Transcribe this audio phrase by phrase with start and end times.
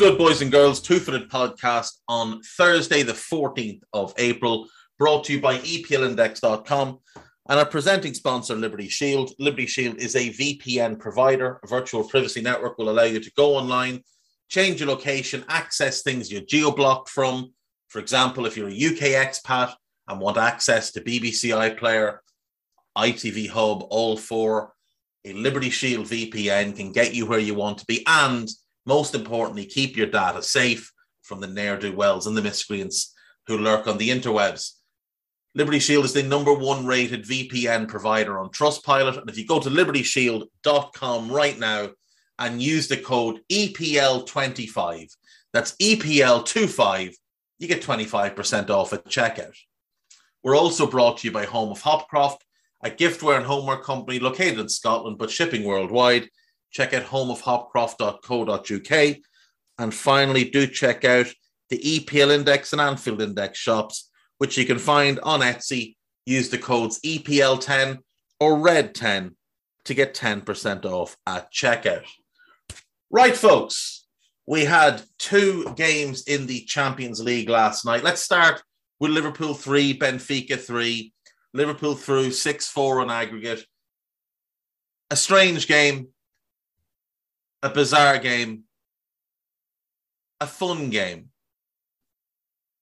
[0.00, 0.80] good, boys and girls?
[0.80, 4.66] Two Footed Podcast on Thursday, the 14th of April,
[4.98, 6.98] brought to you by EPLindex.com
[7.50, 9.32] and our presenting sponsor, Liberty Shield.
[9.38, 11.60] Liberty Shield is a VPN provider.
[11.62, 14.02] A virtual privacy network will allow you to go online,
[14.48, 17.52] change your location, access things you're geo blocked from.
[17.88, 19.74] For example, if you're a UK expat
[20.08, 22.20] and want access to BBC iPlayer,
[22.96, 24.72] ITV Hub, all four,
[25.26, 28.50] a Liberty Shield VPN can get you where you want to be and
[28.86, 30.92] most importantly, keep your data safe
[31.22, 33.14] from the ne'er do wells and the miscreants
[33.46, 34.72] who lurk on the interwebs.
[35.54, 39.20] Liberty Shield is the number one rated VPN provider on Trustpilot.
[39.20, 41.90] And if you go to libertyshield.com right now
[42.38, 45.16] and use the code EPL25,
[45.52, 47.14] that's EPL25,
[47.58, 49.56] you get 25% off at checkout.
[50.42, 52.38] We're also brought to you by Home of Hopcroft,
[52.82, 56.28] a giftware and homeware company located in Scotland but shipping worldwide.
[56.70, 59.16] Check out homeofhopcroft.co.uk.
[59.78, 61.26] And finally, do check out
[61.70, 65.96] the EPL Index and Anfield Index shops, which you can find on Etsy.
[66.26, 67.98] Use the codes EPL10
[68.38, 69.34] or RED10
[69.84, 72.04] to get 10% off at checkout.
[73.10, 74.06] Right, folks,
[74.46, 78.04] we had two games in the Champions League last night.
[78.04, 78.62] Let's start
[78.98, 81.12] with Liverpool 3, Benfica 3.
[81.52, 83.64] Liverpool through 6 4 on aggregate.
[85.10, 86.08] A strange game,
[87.62, 88.64] a bizarre game,
[90.40, 91.28] a fun game.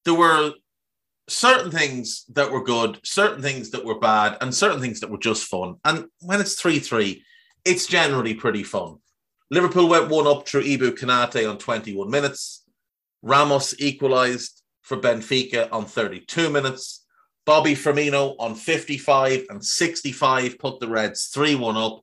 [0.05, 0.53] There were
[1.29, 5.19] certain things that were good, certain things that were bad, and certain things that were
[5.19, 5.77] just fun.
[5.85, 7.23] And when it's 3 3,
[7.65, 8.97] it's generally pretty fun.
[9.51, 12.65] Liverpool went one up through Ibou Konate on 21 minutes.
[13.23, 17.05] Ramos equalised for Benfica on 32 minutes.
[17.45, 22.01] Bobby Firmino on 55 and 65 put the Reds 3 1 up.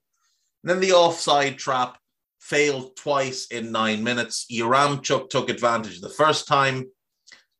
[0.63, 1.97] And then the offside trap
[2.45, 4.45] failed twice in nine minutes.
[4.51, 6.85] Yaremchuk took advantage the first time,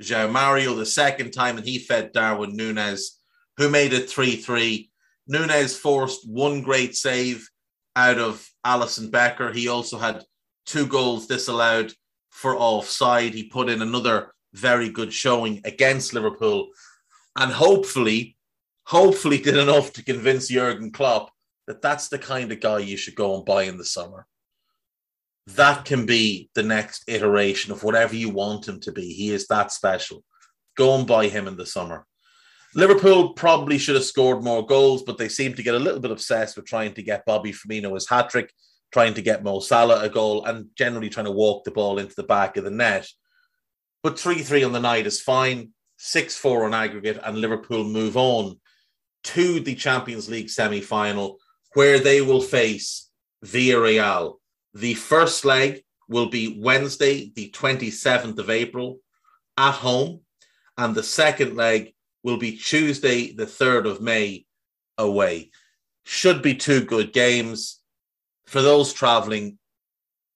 [0.01, 3.19] João Mario the second time, and he fed Darwin Nunez,
[3.57, 4.89] who made it 3 3.
[5.27, 7.49] Nunez forced one great save
[7.95, 9.51] out of Alisson Becker.
[9.51, 10.23] He also had
[10.67, 11.91] two goals disallowed
[12.29, 13.33] for offside.
[13.33, 16.69] He put in another very good showing against Liverpool
[17.35, 18.37] and hopefully,
[18.83, 21.31] hopefully did enough to convince Jurgen Klopp
[21.65, 24.27] that that's the kind of guy you should go and buy in the summer
[25.47, 29.13] that can be the next iteration of whatever you want him to be.
[29.13, 30.23] He is that special.
[30.75, 32.05] Go and buy him in the summer.
[32.73, 36.11] Liverpool probably should have scored more goals, but they seem to get a little bit
[36.11, 38.51] obsessed with trying to get Bobby Firmino his hat trick,
[38.91, 42.15] trying to get Mo Salah a goal, and generally trying to walk the ball into
[42.15, 43.07] the back of the net.
[44.03, 48.17] But 3 3 on the night is fine, 6 4 on aggregate, and Liverpool move
[48.17, 48.59] on
[49.25, 51.37] to the Champions League semi final,
[51.75, 53.09] where they will face
[53.45, 54.35] Villarreal
[54.75, 58.99] the first leg will be Wednesday, the 27th of April
[59.57, 60.19] at home,
[60.77, 61.93] and the second leg
[62.23, 64.45] will be Tuesday, the 3rd of May
[64.97, 65.49] away.
[66.03, 67.79] Should be two good games.
[68.47, 69.57] For those traveling,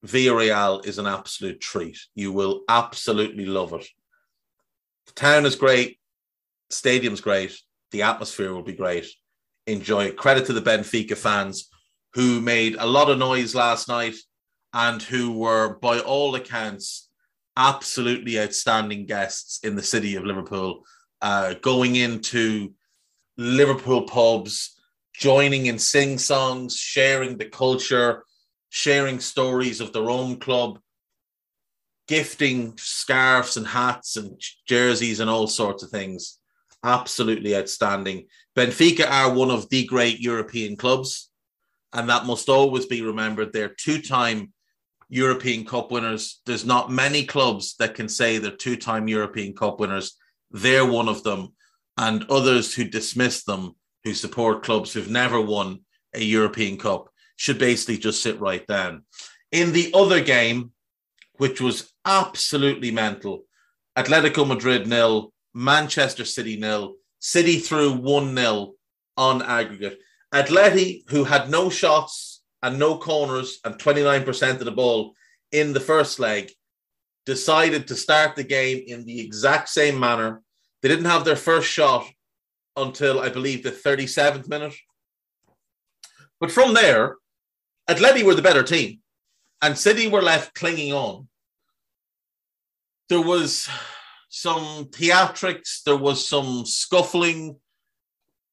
[0.05, 1.99] Villarreal is an absolute treat.
[2.15, 3.87] You will absolutely love it.
[5.07, 5.99] The town is great,
[6.69, 7.59] stadium's great,
[7.91, 9.07] the atmosphere will be great.
[9.67, 10.17] Enjoy it.
[10.17, 11.69] Credit to the Benfica fans
[12.13, 14.15] who made a lot of noise last night
[14.73, 17.09] and who were, by all accounts,
[17.57, 20.85] absolutely outstanding guests in the city of Liverpool,
[21.21, 22.73] uh, going into
[23.37, 24.79] Liverpool pubs,
[25.13, 28.23] joining in sing songs, sharing the culture,
[28.69, 30.79] sharing stories of their own club,
[32.07, 36.37] gifting scarves and hats and jerseys and all sorts of things.
[36.83, 38.27] Absolutely outstanding.
[38.55, 41.29] Benfica are one of the great European clubs,
[41.93, 43.51] and that must always be remembered.
[43.51, 44.53] They're two time
[45.09, 46.41] European Cup winners.
[46.45, 50.15] There's not many clubs that can say they're two time European Cup winners.
[50.51, 51.53] They're one of them.
[51.97, 53.75] and others who dismiss them,
[54.05, 55.81] who support clubs who've never won
[56.13, 59.03] a European Cup, should basically just sit right down.
[59.51, 60.71] In the other game,
[61.39, 63.43] which was absolutely mental,
[63.97, 68.73] Atletico Madrid nil, Manchester City nil, City through 1 0
[69.17, 69.99] on aggregate.
[70.33, 72.28] Atleti, who had no shots
[72.61, 75.13] and no corners and 29% of the ball
[75.51, 76.51] in the first leg,
[77.25, 80.41] decided to start the game in the exact same manner.
[80.81, 82.07] They didn't have their first shot
[82.75, 84.75] until I believe the 37th minute.
[86.39, 87.17] But from there,
[87.89, 88.99] Atleti were the better team,
[89.61, 91.27] and City were left clinging on.
[93.09, 93.67] There was
[94.29, 97.57] some theatrics, there was some scuffling,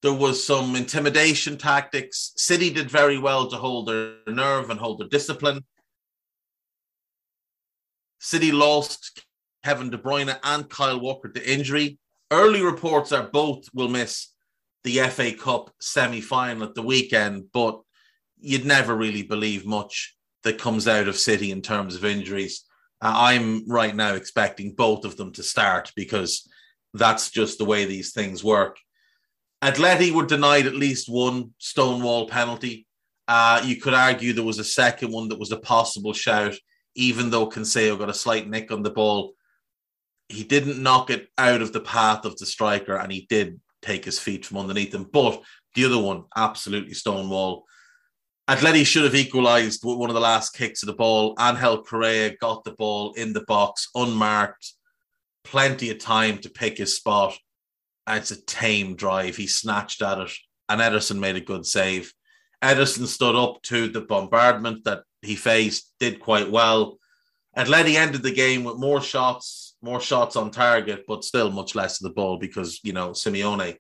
[0.03, 2.33] there was some intimidation tactics.
[2.37, 5.65] City did very well to hold their nerve and hold their discipline.
[8.21, 9.25] City lost
[9.65, 11.99] Kevin De Bruyne and Kyle Walker to injury.
[12.31, 14.33] Early reports are both will miss
[14.85, 17.81] the FA Cup semi final at the weekend, but
[18.39, 22.65] you'd never really believe much that comes out of City in terms of injuries.
[23.01, 26.49] Uh, I'm right now expecting both of them to start because
[26.95, 28.79] that's just the way these things work.
[29.63, 32.87] Atleti were denied at least one Stonewall penalty.
[33.27, 36.55] Uh, you could argue there was a second one that was a possible shout
[36.97, 39.35] even though Cancelo got a slight nick on the ball,
[40.29, 44.05] he didn't knock it out of the path of the striker and he did take
[44.05, 45.05] his feet from underneath him.
[45.13, 45.43] But
[45.75, 47.65] the other one, absolutely stonewall.
[48.49, 51.37] Atleti should have equalised with one of the last kicks of the ball.
[51.39, 54.73] Angel Correa got the ball in the box, unmarked,
[55.45, 57.37] plenty of time to pick his spot.
[58.09, 59.37] It's a tame drive.
[59.37, 60.33] He snatched at it,
[60.69, 62.13] and Ederson made a good save.
[62.63, 66.99] Ederson stood up to the bombardment that he faced, did quite well.
[67.57, 72.01] Atleti ended the game with more shots, more shots on target, but still much less
[72.01, 73.77] of the ball because, you know, Simeone.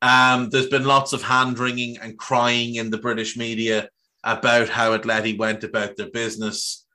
[0.00, 3.88] Um, there's been lots of hand wringing and crying in the British media
[4.22, 6.86] about how Atleti went about their business.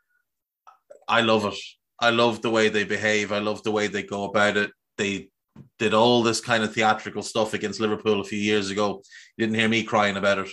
[1.07, 1.59] I love it.
[1.99, 3.31] I love the way they behave.
[3.31, 4.71] I love the way they go about it.
[4.97, 5.29] They
[5.79, 9.01] did all this kind of theatrical stuff against Liverpool a few years ago.
[9.37, 10.49] You didn't hear me crying about it,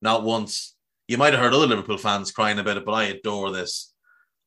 [0.00, 0.74] not once
[1.08, 3.92] you might have heard other Liverpool fans crying about it, but I adore this.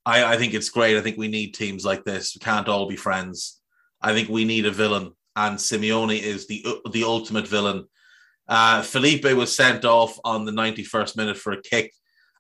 [0.06, 0.98] I, I think it's great.
[0.98, 2.36] I think we need teams like this.
[2.36, 3.62] We can't all be friends.
[4.02, 7.86] I think we need a villain, and Simeone is the the ultimate villain.
[8.48, 11.92] Uh, Felipe was sent off on the 91st minute for a kick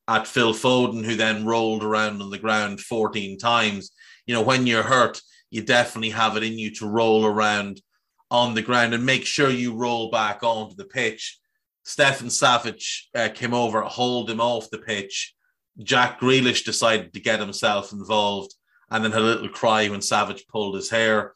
[0.07, 3.91] at Phil Foden, who then rolled around on the ground 14 times.
[4.27, 5.21] You know, when you're hurt,
[5.55, 7.81] you definitely have it in you to roll around
[8.29, 11.39] on the ground and make sure you roll back onto the pitch.
[11.83, 12.83] Stefan Savic
[13.15, 15.33] uh, came over, hauled him off the pitch.
[15.81, 18.53] Jack Grealish decided to get himself involved
[18.91, 21.33] and then had a little cry when Savic pulled his hair.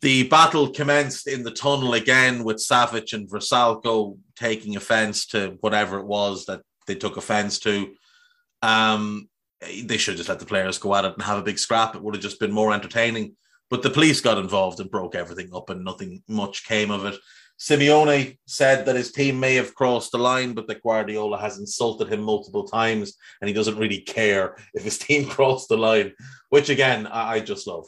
[0.00, 5.98] The battle commenced in the tunnel again with Savic and Vrsaljko taking offense to whatever
[5.98, 7.92] it was that they took offense to.
[8.62, 9.28] Um,
[9.60, 11.94] they should just let the players go at it and have a big scrap.
[11.94, 13.36] It would have just been more entertaining.
[13.68, 17.16] But the police got involved and broke everything up, and nothing much came of it.
[17.60, 22.10] Simeone said that his team may have crossed the line, but that Guardiola has insulted
[22.10, 26.14] him multiple times and he doesn't really care if his team crossed the line,
[26.48, 27.86] which again, I, just love.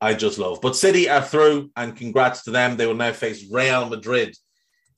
[0.00, 0.58] I just love.
[0.60, 2.76] But City are through, and congrats to them.
[2.76, 4.36] They will now face Real Madrid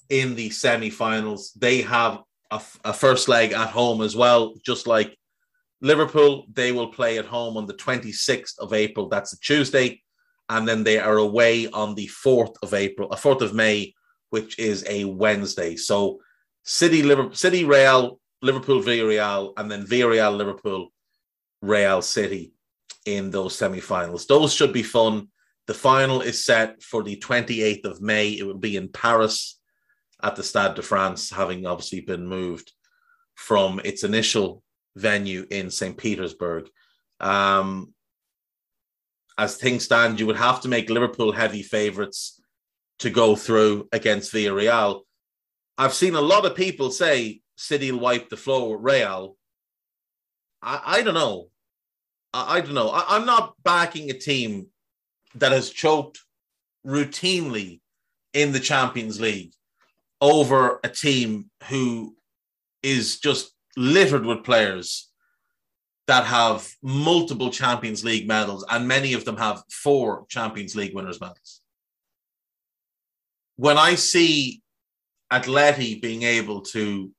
[0.08, 1.52] in the semi finals.
[1.52, 5.14] They have a, a first leg at home as well, just like
[5.84, 6.46] Liverpool.
[6.52, 9.08] They will play at home on the 26th of April.
[9.08, 10.02] That's a Tuesday.
[10.48, 13.94] And then they are away on the 4th of April, a uh, 4th of May
[14.34, 15.76] which is a Wednesday.
[15.76, 16.18] So
[16.64, 20.88] City, Liverpool, City, Real, Liverpool, Villarreal, and then Villarreal, Liverpool,
[21.62, 22.52] Real City
[23.06, 24.26] in those semi-finals.
[24.26, 25.28] Those should be fun.
[25.68, 28.30] The final is set for the 28th of May.
[28.30, 29.60] It will be in Paris
[30.20, 32.72] at the Stade de France, having obviously been moved
[33.36, 34.63] from its initial
[34.96, 35.96] venue in St.
[35.96, 36.68] Petersburg.
[37.20, 37.94] Um,
[39.36, 42.40] as things stand, you would have to make Liverpool heavy favourites
[43.00, 45.02] to go through against Villarreal.
[45.76, 49.36] I've seen a lot of people say City will wipe the floor with Real.
[50.62, 51.48] I, I don't know.
[52.32, 52.90] I, I don't know.
[52.90, 54.68] I, I'm not backing a team
[55.36, 56.20] that has choked
[56.86, 57.80] routinely
[58.32, 59.52] in the Champions League
[60.20, 62.14] over a team who
[62.82, 65.10] is just littered with players
[66.06, 71.20] that have multiple Champions League medals, and many of them have four Champions League winners'
[71.20, 71.62] medals
[73.56, 74.62] when I see
[75.32, 77.10] Atleti being able to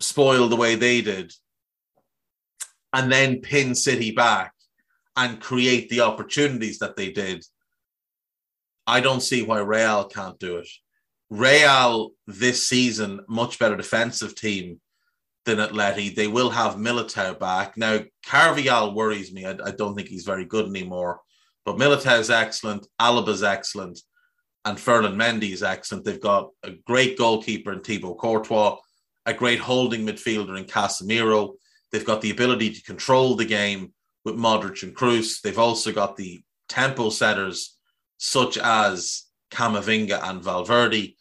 [0.00, 1.32] spoil the way they did
[2.92, 4.52] and then pin City back
[5.16, 7.44] and create the opportunities that they did,
[8.86, 10.68] I don't see why Real can't do it.
[11.30, 14.80] Real this season, much better defensive team
[15.44, 16.14] than Atleti.
[16.14, 17.76] They will have Militao back.
[17.76, 19.46] Now, Carvajal worries me.
[19.46, 21.20] I, I don't think he's very good anymore.
[21.64, 24.00] But Militao's excellent, Alaba's excellent,
[24.64, 26.04] and Ferland Mendy is excellent.
[26.04, 28.76] They've got a great goalkeeper in Thibaut Courtois,
[29.26, 31.54] a great holding midfielder in Casemiro.
[31.90, 33.92] They've got the ability to control the game
[34.24, 35.40] with Modric and Kroos.
[35.40, 37.76] They've also got the tempo setters
[38.18, 41.15] such as Camavinga and Valverde.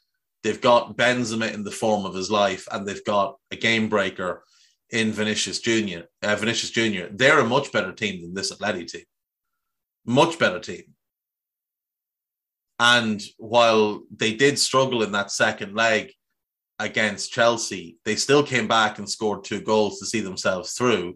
[0.45, 4.43] They've got Benzema in the form of his life, and they've got a game breaker
[4.91, 6.05] in Vinicius Junior.
[6.21, 7.09] Uh, Vinicius Junior.
[7.11, 9.05] They're a much better team than this Atleti team.
[10.05, 10.83] Much better team.
[12.77, 16.11] And while they did struggle in that second leg
[16.77, 21.15] against Chelsea, they still came back and scored two goals to see themselves through.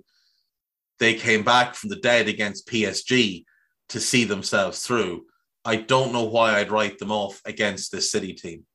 [0.97, 3.45] They came back from the dead against PSG
[3.89, 5.27] to see themselves through.
[5.63, 8.65] I don't know why I'd write them off against this City team.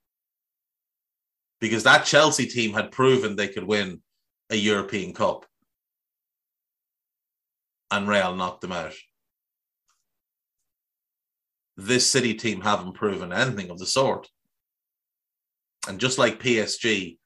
[1.64, 4.02] Because that Chelsea team had proven they could win
[4.50, 5.46] a European Cup.
[7.90, 8.92] And Real knocked them out.
[11.78, 14.28] This City team haven't proven anything of the sort.
[15.88, 17.16] And just like PSG,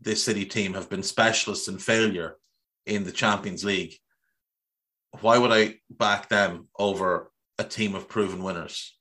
[0.00, 2.36] this City team have been specialists in failure
[2.86, 3.96] in the Champions League.
[5.22, 8.96] Why would I back them over a team of proven winners?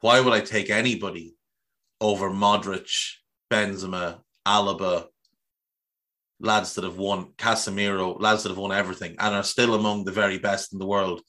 [0.00, 1.33] Why would I take anybody
[2.04, 3.14] over Modric,
[3.50, 5.06] Benzema, Alaba,
[6.38, 10.12] lads that have won Casemiro, lads that have won everything and are still among the
[10.12, 11.22] very best in the world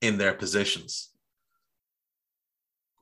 [0.00, 1.10] in their positions?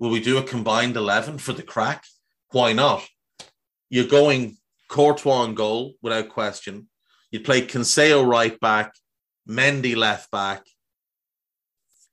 [0.00, 2.02] Will we do a combined 11 for the crack?
[2.50, 3.06] Why not?
[3.90, 4.56] You're going
[4.88, 6.88] Courtois on goal without question.
[7.30, 8.92] You play Cancelo right back,
[9.48, 10.64] Mendy left back,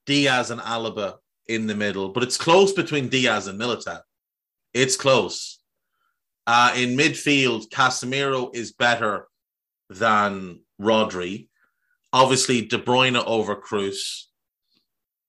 [0.06, 1.16] Dias and Alaba
[1.48, 4.02] in the middle, but it's close between Dias and Militao.
[4.78, 5.60] It's close.
[6.46, 9.28] Uh, in midfield, Casemiro is better
[9.90, 11.48] than Rodri.
[12.14, 14.26] Obviously, De Bruyne over Kroos,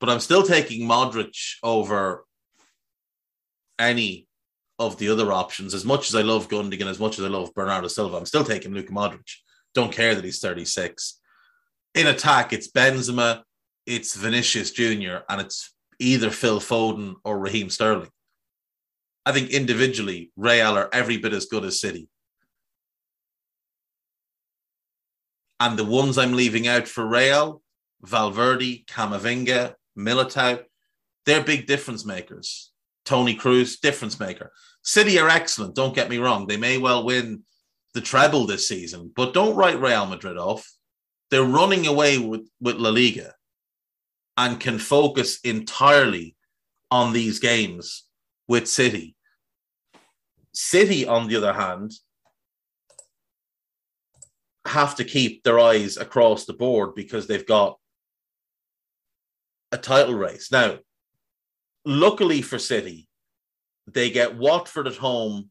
[0.00, 2.26] but I'm still taking Modric over
[3.78, 4.28] any
[4.78, 5.72] of the other options.
[5.72, 8.44] As much as I love Gundogan, as much as I love Bernardo Silva, I'm still
[8.44, 9.30] taking Luka Modric.
[9.72, 11.20] Don't care that he's 36.
[11.94, 13.44] In attack, it's Benzema,
[13.86, 18.10] it's Vinicius Jr., and it's either Phil Foden or Raheem Sterling.
[19.28, 22.08] I think individually, Real are every bit as good as City.
[25.60, 27.60] And the ones I'm leaving out for Real,
[28.00, 30.62] Valverde, Camavinga, Militao,
[31.26, 32.72] they're big difference makers.
[33.04, 34.50] Toni Kroos, difference maker.
[34.82, 36.46] City are excellent, don't get me wrong.
[36.46, 37.42] They may well win
[37.92, 40.66] the treble this season, but don't write Real Madrid off.
[41.30, 43.34] They're running away with, with La Liga
[44.38, 46.34] and can focus entirely
[46.90, 48.04] on these games
[48.46, 49.16] with City.
[50.52, 51.92] City, on the other hand,
[54.66, 57.78] have to keep their eyes across the board because they've got
[59.72, 60.50] a title race.
[60.52, 60.78] Now,
[61.84, 63.08] luckily for City,
[63.86, 65.50] they get Watford at home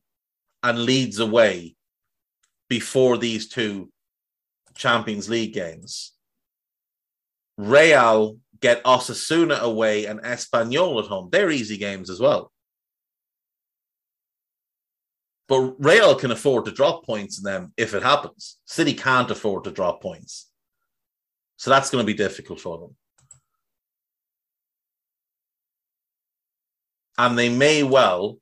[0.63, 1.75] and Leeds away
[2.69, 3.91] before these two
[4.75, 6.13] Champions League games.
[7.57, 11.29] Real get Osasuna away and Espanyol at home.
[11.31, 12.51] They're easy games as well.
[15.47, 18.57] But Real can afford to drop points in them if it happens.
[18.65, 20.49] City can't afford to drop points.
[21.55, 22.95] So that's going to be difficult for them.
[27.17, 28.39] And they may well,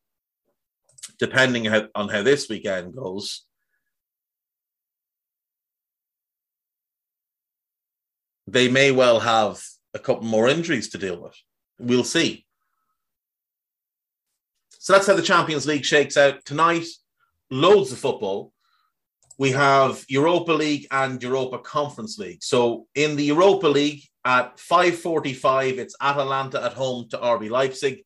[1.19, 3.45] depending on how this weekend goes,
[8.47, 9.62] they may well have
[9.93, 11.35] a couple more injuries to deal with.
[11.79, 12.44] We'll see.
[14.85, 16.85] So that's how the Champions League shakes out tonight.
[17.49, 18.53] Loads of football.
[19.39, 22.43] We have Europa League and Europa Conference League.
[22.43, 28.03] So in the Europa League at 5:45, it's Atalanta at home to RB Leipzig.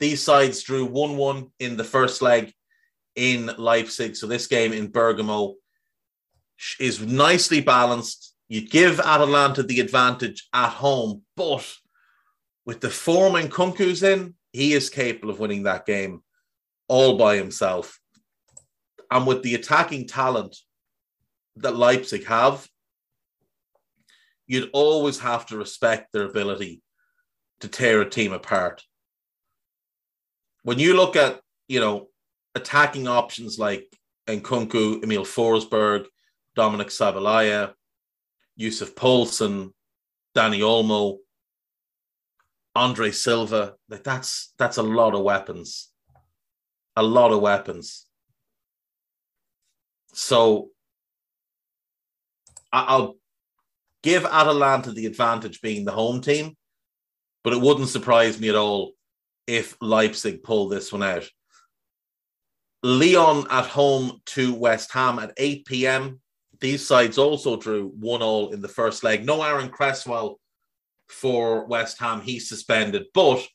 [0.00, 2.52] These sides drew 1-1 in the first leg
[3.16, 4.14] in Leipzig.
[4.14, 5.54] So this game in Bergamo
[6.78, 11.66] is nicely balanced you give Atalanta the advantage at home, but
[12.66, 16.22] with the form Nkunku's in, he is capable of winning that game
[16.88, 18.00] all by himself.
[19.10, 20.56] And with the attacking talent
[21.56, 22.66] that Leipzig have,
[24.46, 26.82] you'd always have to respect their ability
[27.60, 28.82] to tear a team apart.
[30.62, 32.08] When you look at, you know,
[32.54, 33.86] attacking options like
[34.26, 36.06] Nkunku, Emil Forsberg,
[36.56, 37.72] Dominik Szoboszlai,
[38.56, 39.72] Yussuf Poulsen,
[40.36, 41.18] Dani Olmo.
[42.78, 43.74] Andre Silva.
[43.88, 45.88] Like that's that's a lot of weapons.
[46.94, 48.06] A lot of weapons.
[50.14, 50.70] So
[52.72, 53.16] I'll
[54.02, 56.56] give Atalanta the advantage being the home team,
[57.42, 58.92] but it wouldn't surprise me at all
[59.46, 61.28] if Leipzig pull this one out.
[62.84, 66.20] Lyon at home to West Ham at 8 p.m.
[66.60, 69.24] These sides also drew one all in the first leg.
[69.24, 70.38] No Aaron Cresswell
[71.08, 72.20] for West Ham.
[72.20, 73.06] He's suspended.
[73.14, 73.46] But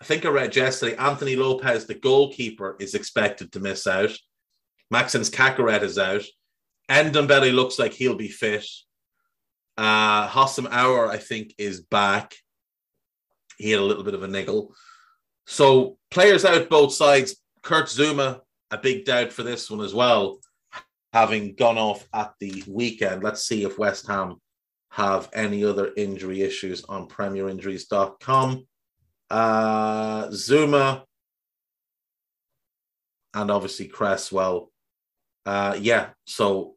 [0.00, 4.10] I think I read yesterday Anthony Lopes, the goalkeeper, is expected to miss out.
[4.90, 6.22] Maxence Caqueret is out.
[6.90, 8.66] Ndombele looks like he'll be fit.
[9.76, 12.34] Uh, Houssem Aouar, I think, is back.
[13.58, 14.74] He had a little bit of a niggle.
[15.46, 17.36] So players out both sides.
[17.62, 20.38] Kurt Zouma, a big doubt for this one as well,
[21.12, 23.22] having gone off at the weekend.
[23.22, 24.36] Let's see if West Ham
[24.94, 28.64] have any other injury issues on premierinjuries.com.
[29.28, 31.02] Uh, Zouma
[33.34, 34.70] and obviously Cresswell.
[35.44, 36.76] Uh, yeah, so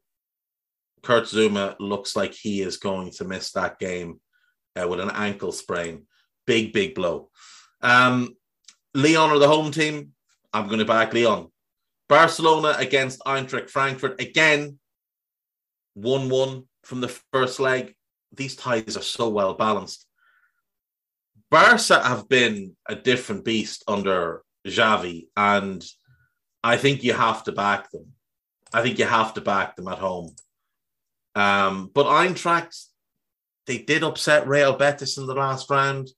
[1.04, 4.20] Kurt Zouma looks like he is going to miss that game
[4.74, 6.08] uh, with an ankle sprain.
[6.44, 7.30] Big, big blow.
[7.82, 8.34] Um,
[8.94, 10.14] Lyon are the home team.
[10.52, 11.52] I'm going to back Lyon.
[12.08, 14.20] Barcelona against Eintracht Frankfurt.
[14.20, 14.80] Again,
[15.94, 17.94] 1 1 from the first leg.
[18.32, 20.06] These ties are so well balanced.
[21.50, 25.84] Barca have been a different beast under Xavi, and
[26.62, 28.12] I think you have to back them.
[28.72, 30.34] I think you have to back them at home.
[31.34, 32.86] Um, but Eintracht,
[33.66, 36.10] they did upset Real Betis in the last round.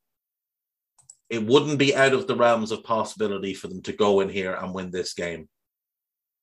[1.28, 4.54] It wouldn't be out of the realms of possibility for them to go in here
[4.54, 5.48] and win this game,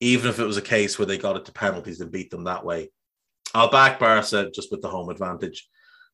[0.00, 2.44] even if it was a case where they got it to penalties and beat them
[2.44, 2.90] that way.
[3.54, 5.68] I'll back Barca just with the home advantage.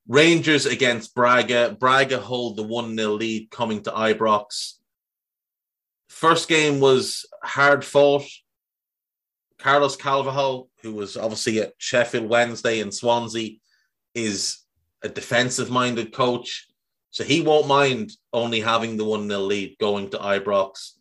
[0.07, 1.76] Rangers against Braga.
[1.79, 4.75] Braga hold the 1 0 lead coming to Ibrox.
[6.09, 8.26] First game was hard fought.
[9.58, 13.56] Carlos Carvalhal, who was obviously at Sheffield Wednesday and Swansea,
[14.15, 14.58] is
[15.02, 16.67] a defensive minded coach.
[17.11, 20.93] So he won't mind only having the 1 0 lead going to Ibrox.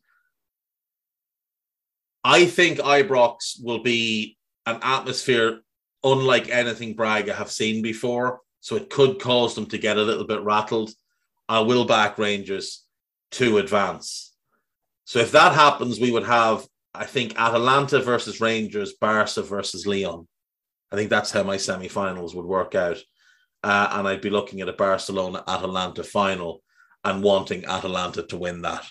[2.23, 5.59] I think Ibrox will be an atmosphere
[6.03, 8.41] unlike anything Braga have seen before.
[8.59, 10.91] So it could cause them to get a little bit rattled.
[11.49, 12.85] I will back Rangers
[13.31, 14.33] to advance.
[15.05, 20.27] So if that happens, we would have I think Atalanta versus Rangers, Barca versus Lyon.
[20.91, 22.97] I think that's how my semi-finals would work out.
[23.63, 26.61] Uh, and I'd be looking at a Barcelona Atalanta final
[27.03, 28.85] and wanting Atalanta to win that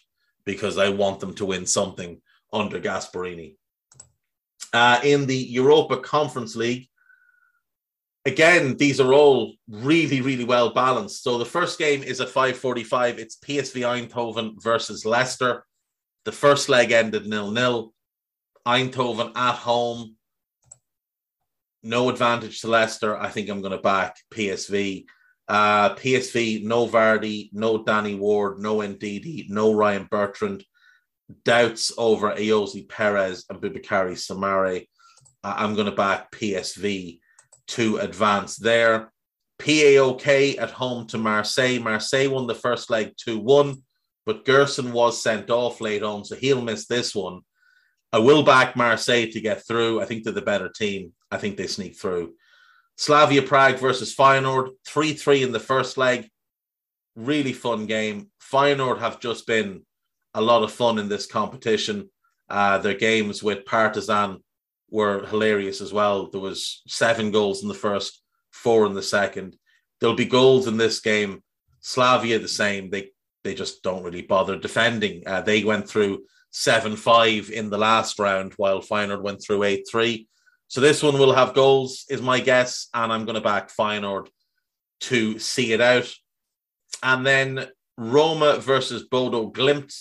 [0.45, 2.21] because I want them to win something
[2.53, 3.55] under Gasperini.
[4.73, 6.89] Uh, in the Europa Conference League,
[8.25, 11.23] again, these are all really, really well balanced.
[11.23, 13.19] So the first game is at 5:45.
[13.19, 15.65] It's PSV Eindhoven versus Leicester.
[16.25, 17.93] The first leg ended nil nil.
[18.67, 20.17] Eindhoven at home,
[21.83, 23.17] no advantage to Leicester.
[23.17, 25.05] I think I'm going to back PSV.
[25.49, 30.65] Uh, PSV, no Vardy, no Danny Ward, no Ndidi, no Ryan Bertrand.
[31.45, 34.87] Doubts over Ayoze Perez and Boubakary Soumaré.
[35.43, 37.19] Uh, I'm going to back PSV
[37.69, 39.13] to advance there.
[39.59, 41.79] PAOK at home to Marseille.
[41.79, 43.83] Marseille won the first leg 2 1
[44.25, 47.41] but Gerson was sent off late on, so he'll miss this one.
[48.13, 50.01] I will back Marseille to get through.
[50.01, 51.13] I think they're the better team.
[51.31, 52.35] I think they sneak through.
[52.97, 56.29] Slavia Prague versus Feyenoord, 3 3 in the first leg.
[57.17, 58.31] Really fun game.
[58.41, 59.85] Feyenoord have just been
[60.35, 62.11] a lot of fun in this competition.
[62.49, 64.43] Uh, their games with Partizan
[64.93, 66.29] were hilarious as well.
[66.31, 69.57] There was seven goals in the first, four in the second.
[70.01, 71.43] There'll be goals in this game.
[71.81, 72.91] Slavia the same.
[72.91, 73.11] They
[73.43, 75.27] they just don't really bother defending.
[75.27, 79.85] Uh, they went through 7 5 in the last round, while Feyenoord went through 8
[79.91, 80.29] 3.
[80.69, 84.29] So this one will have goals, is my guess, and I'm going to back Feyenoord
[85.01, 86.13] to see it out.
[87.03, 89.93] And then Roma versus Bodo Glimt.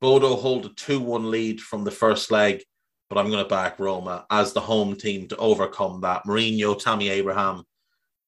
[0.00, 2.62] Bodo hold a 2 1 lead from the first leg,
[3.10, 6.24] but I'm going to back Roma as the home team to overcome that.
[6.24, 7.64] Mourinho, Tammy Abraham,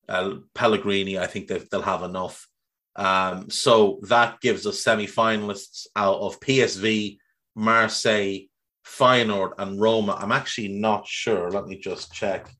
[0.08, 2.48] uh, Pellegrini, I think they'll have enough.
[2.96, 7.16] Um, so that gives us semi-finalists out of PSV,
[7.54, 8.48] Marseille,
[8.84, 10.18] Feyenoord, and Roma.
[10.20, 11.48] I'm actually not sure.
[11.50, 12.50] Let me just check.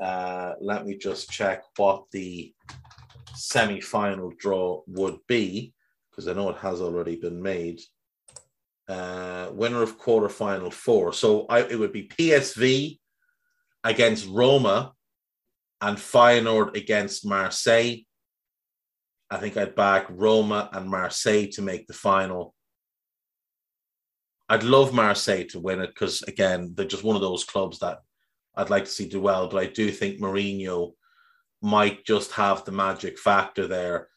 [0.00, 2.54] Uh, let me just check what the
[3.34, 5.74] semi-final draw would be
[6.10, 7.80] because I know it has already been made.
[8.88, 11.12] Uh, winner of quarter-final four.
[11.12, 12.98] So I, it would be PSV
[13.84, 14.92] against Roma
[15.82, 17.98] and Feyenoord against Marseille
[19.30, 22.54] I think I'd back Roma and Marseille to make the final.
[24.48, 27.98] I'd love Marseille to win it because, again, they're just one of those clubs that
[28.54, 29.48] I'd like to see do well.
[29.48, 30.92] But I do think Mourinho
[31.60, 34.08] might just have the magic factor there.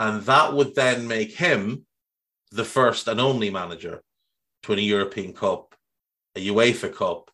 [0.00, 1.85] And that would then make him
[2.52, 4.02] the first and only manager
[4.62, 5.74] to win a European Cup,
[6.34, 7.30] a UEFA Cup,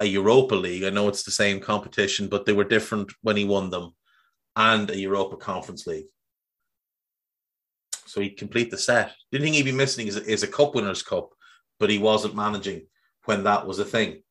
[0.00, 0.84] a Europa League.
[0.84, 3.94] I know it's the same competition, but they were different when he won them,
[4.56, 6.06] and a Europa Conference League.
[8.06, 9.12] So he'd complete the set.
[9.30, 11.30] The only thing he'd be missing is, is a Cup Winners' Cup,
[11.80, 12.86] but he wasn't managing
[13.24, 14.22] when that was a thing.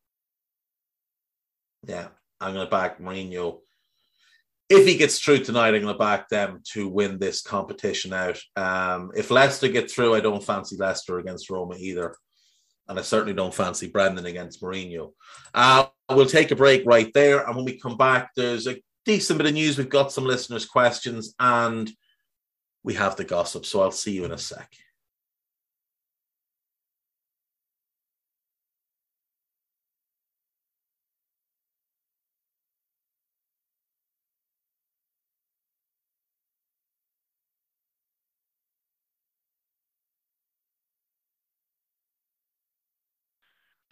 [1.85, 2.07] Yeah,
[2.39, 3.59] I'm going to back Mourinho.
[4.73, 8.39] If he gets through tonight, I'm going to back them to win this competition out.
[8.55, 12.15] Um, if Leicester get through, I don't fancy Leicester against Roma either.
[12.87, 15.11] And I certainly don't fancy Brendan against Mourinho.
[15.53, 17.45] Uh, we'll take a break right there.
[17.45, 19.77] And when we come back, there's a decent bit of news.
[19.77, 21.89] We've got some listeners' questions and
[22.83, 23.65] we have the gossip.
[23.65, 24.69] So I'll see you in a sec.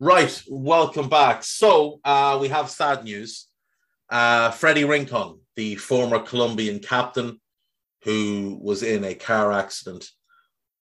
[0.03, 1.43] Right, welcome back.
[1.43, 3.45] So uh, we have sad news.
[4.09, 7.39] Uh, Freddy Rincon, the former Colombian captain
[8.03, 10.09] who was in a car accident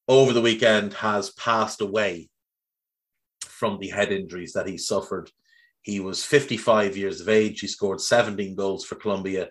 [0.08, 2.30] over the weekend, has passed away
[3.44, 5.30] from the head injuries that he suffered.
[5.82, 7.60] He was 55 years of age.
[7.60, 9.50] He scored 17 goals for Colombia,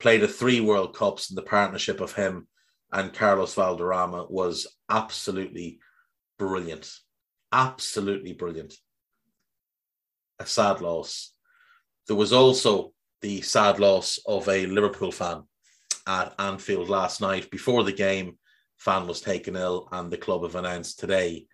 [0.00, 2.48] played a three World Cups, and the partnership of him
[2.92, 5.78] and Carlos Valderrama was absolutely
[6.36, 6.90] brilliant.
[7.52, 8.74] Absolutely brilliant
[10.38, 11.32] a sad loss.
[12.06, 15.44] There was also the sad loss of a Liverpool fan
[16.06, 17.50] at Anfield last night.
[17.50, 18.38] Before the game,
[18.76, 21.46] fan was taken ill, and the club have announced today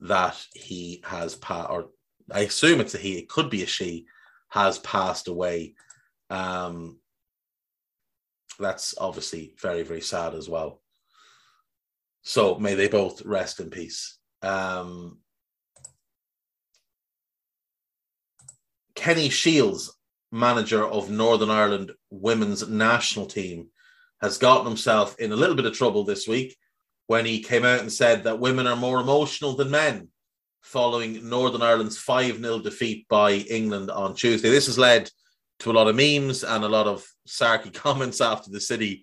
[0.00, 1.90] that he has passed, or
[2.30, 4.06] I assume it's a he, it could be a she,
[4.48, 5.74] has passed away.
[6.30, 6.98] Um,
[8.58, 10.80] that's obviously very, very sad as well.
[12.22, 14.18] So may they both rest in peace.
[14.42, 15.18] Um,
[18.94, 19.90] Kenny Shiels,
[20.30, 23.68] manager of Northern Ireland women's national team,
[24.20, 26.56] has gotten himself in a little bit of trouble this week
[27.06, 30.08] when he came out and said that women are more emotional than men
[30.62, 34.48] following Northern Ireland's 5 0 defeat by England on Tuesday.
[34.48, 35.10] This has led
[35.58, 39.02] to a lot of memes and a lot of sarky comments after the City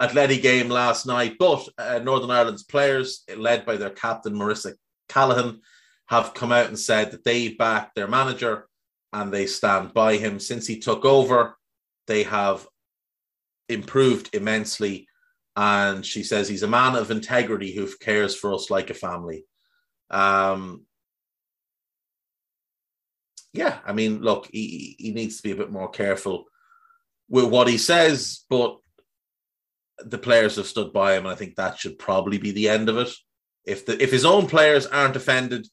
[0.00, 1.36] Athletic game last night.
[1.38, 4.74] But uh, Northern Ireland's players, led by their captain Marissa
[5.08, 5.60] Callaghan,
[6.06, 8.66] have come out and said that they back their manager
[9.12, 10.38] and they stand by him.
[10.38, 11.56] Since he took over,
[12.06, 12.66] they have
[13.68, 15.06] improved immensely.
[15.56, 19.44] And she says he's a man of integrity who cares for us like a family.
[20.10, 20.86] Um,
[23.52, 26.44] yeah, I mean, look, he, he needs to be a bit more careful
[27.28, 28.78] with what he says, but
[29.98, 32.88] the players have stood by him, and I think that should probably be the end
[32.88, 33.10] of it.
[33.64, 35.66] If the if his own players aren't offended,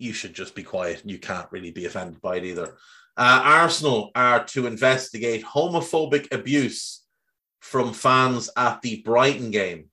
[0.00, 1.02] you should just be quiet.
[1.04, 2.76] You can't really be offended by it either.
[3.16, 7.04] Uh, Arsenal are to investigate homophobic abuse
[7.60, 9.90] from fans at the Brighton game.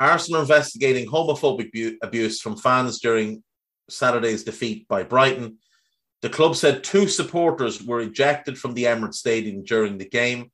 [0.00, 3.42] Arsenal investigating homophobic bu- abuse from fans during
[3.90, 5.58] Saturday's defeat by Brighton.
[6.22, 10.50] The club said two supporters were ejected from the Emirates Stadium during the game.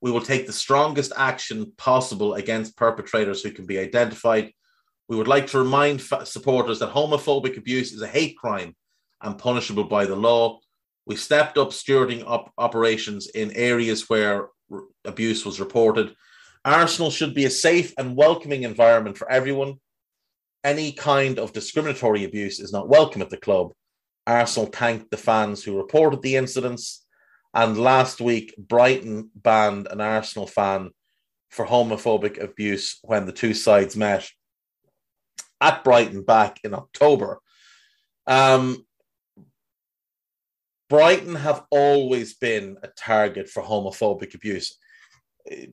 [0.00, 4.52] We will take the strongest action possible against perpetrators who can be identified.
[5.08, 8.76] We would like to remind supporters that homophobic abuse is a hate crime
[9.22, 10.60] and punishable by the law.
[11.06, 16.14] We stepped up stewarding op- operations in areas where r- abuse was reported.
[16.62, 19.76] Arsenal should be a safe and welcoming environment for everyone.
[20.62, 23.72] Any kind of discriminatory abuse is not welcome at the club.
[24.26, 27.06] Arsenal thanked the fans who reported the incidents.
[27.54, 30.90] And last week, Brighton banned an Arsenal fan
[31.50, 34.28] for homophobic abuse when the two sides met
[35.60, 37.40] at Brighton back in October.
[38.26, 38.84] Um,
[40.88, 44.78] Brighton have always been a target for homophobic abuse.
[45.50, 45.68] I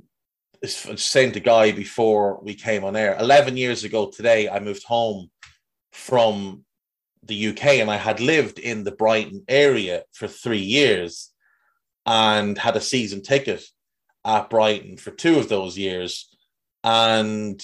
[0.61, 4.83] was saying to Guy before we came on air, 11 years ago today, I moved
[4.83, 5.29] home
[5.91, 6.65] from
[7.23, 11.31] the UK and I had lived in the Brighton area for three years
[12.05, 13.63] and had a season ticket
[14.25, 16.29] at Brighton for two of those years.
[16.83, 17.63] And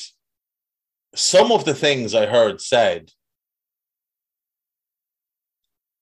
[1.16, 3.12] some of the things I heard said,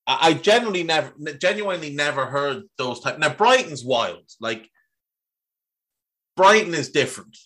[0.06, 3.18] I generally never, genuinely never heard those type.
[3.18, 4.28] Now Brighton's wild.
[4.40, 4.68] Like
[6.36, 7.36] Brighton is different.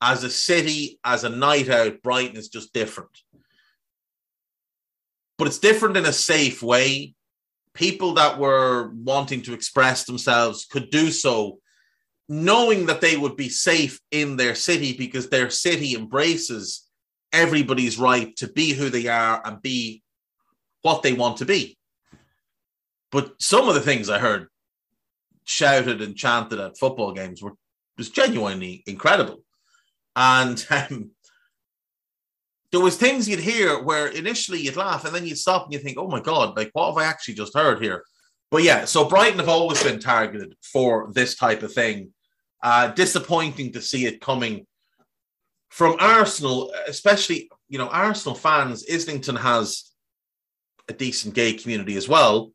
[0.00, 3.10] As a city, as a night out, Brighton is just different.
[5.36, 7.14] But it's different in a safe way.
[7.74, 11.58] People that were wanting to express themselves could do so
[12.28, 16.85] knowing that they would be safe in their city because their city embraces
[17.32, 20.02] everybody's right to be who they are and be
[20.82, 21.76] what they want to be.
[23.12, 24.48] But some of the things I heard
[25.44, 27.54] shouted and chanted at football games were
[27.96, 29.42] was genuinely incredible.
[30.14, 31.10] And um,
[32.72, 35.78] there was things you'd hear where initially you'd laugh and then you'd stop and you
[35.78, 38.04] think, oh my God, like what have I actually just heard here?
[38.50, 42.12] But yeah, so Brighton have always been targeted for this type of thing.
[42.62, 44.66] Uh, disappointing to see it coming
[45.76, 48.86] from Arsenal, especially, you know, Arsenal fans.
[48.90, 49.90] Islington has
[50.88, 52.52] a decent gay community as well.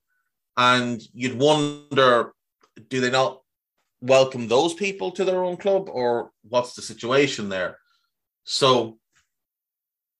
[0.57, 2.33] And you'd wonder,
[2.89, 3.43] do they not
[4.01, 7.77] welcome those people to their own club or what's the situation there?
[8.43, 8.97] So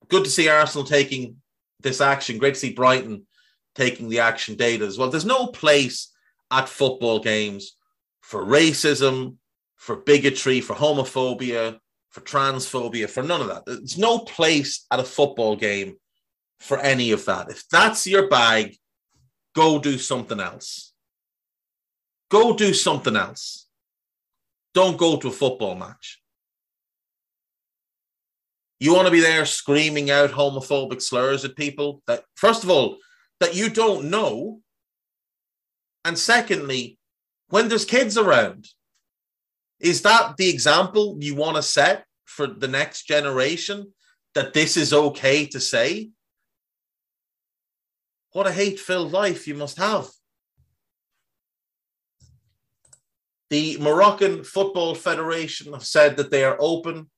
[0.07, 1.37] good to see Arsenal taking
[1.79, 2.37] this action.
[2.37, 3.25] Great to see Brighton
[3.73, 5.09] taking the action data as well.
[5.09, 6.13] There's no place
[6.51, 7.75] at football games
[8.21, 9.37] for racism,
[9.75, 11.79] for bigotry, for homophobia,
[12.11, 13.65] for transphobia, for none of that.
[13.65, 15.95] There's no place at a football game
[16.59, 17.49] for any of that.
[17.49, 18.75] If that's your bag,
[19.55, 20.93] go do something else.
[22.29, 23.67] Go do something else.
[24.73, 26.21] Don't go to a football match.
[28.79, 32.97] You want to be there screaming out homophobic slurs at people that, first of all,
[33.39, 34.61] that you don't know.
[36.03, 36.97] And secondly,
[37.49, 38.67] when there's kids around,
[39.81, 43.91] is that the example you want to set for the next generation
[44.35, 46.11] that this is okay to say?
[48.31, 50.07] What a hate filled life you must have.
[53.49, 57.09] The Moroccan Football Federation have said that they are open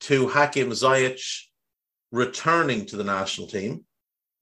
[0.00, 1.42] to Hakim Ziyech
[2.12, 3.84] returning to the national team.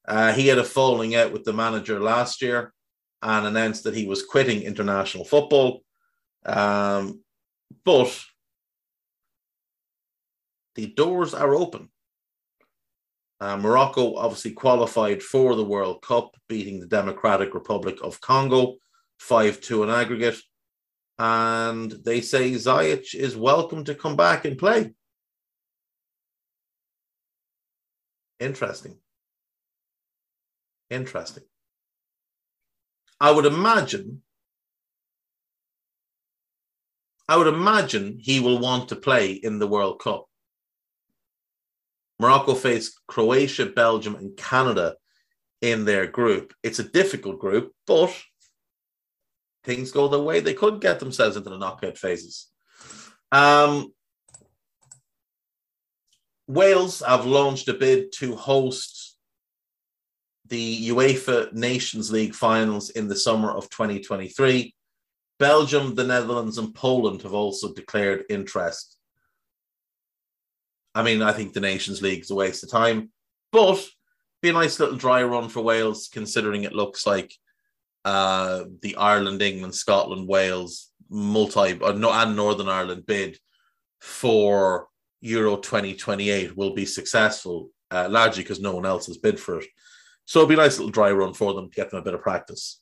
[0.07, 2.73] Uh, he had a falling out with the manager last year
[3.23, 5.81] and announced that he was quitting international football.
[6.45, 7.24] Um,
[7.85, 8.25] but
[10.75, 11.89] the doors are open.
[13.41, 18.77] Uh, Morocco obviously qualified for the World Cup, beating the Democratic Republic of Congo
[19.19, 20.41] 5 2 in aggregate
[21.19, 24.93] and they say Ziyech is welcome to come back and play.
[28.41, 28.99] Interesting.
[30.91, 31.45] Interesting.
[33.21, 34.23] I would imagine.
[37.29, 40.27] I would imagine he will want to play in the World Cup.
[42.19, 44.97] Morocco face Croatia, Belgium, and Canada
[45.61, 46.55] in their group.
[46.63, 48.15] It's a difficult group, but
[49.65, 52.49] things go their way, they could get themselves into the knockout phases.
[53.33, 53.93] Um,
[56.47, 59.17] Wales have launched a bid to host
[60.47, 64.74] the UEFA Nations League finals in the summer of 2023.
[65.39, 68.97] Belgium, the Netherlands, and Poland have also declared interest.
[70.95, 73.11] I mean, I think the Nations League is a waste of time,
[73.51, 73.85] but
[74.43, 77.35] be a nice little dry run for Wales, considering it looks like
[78.05, 83.39] uh, the Ireland, England, Scotland, Wales, multi uh, and Northern Ireland bid
[84.01, 84.89] for
[85.23, 89.67] Euro 2028 will be successful, uh, largely because no one else has bid for it.
[90.27, 92.15] So it'll be a nice little dry run for them to get them a bit
[92.15, 92.81] of practice.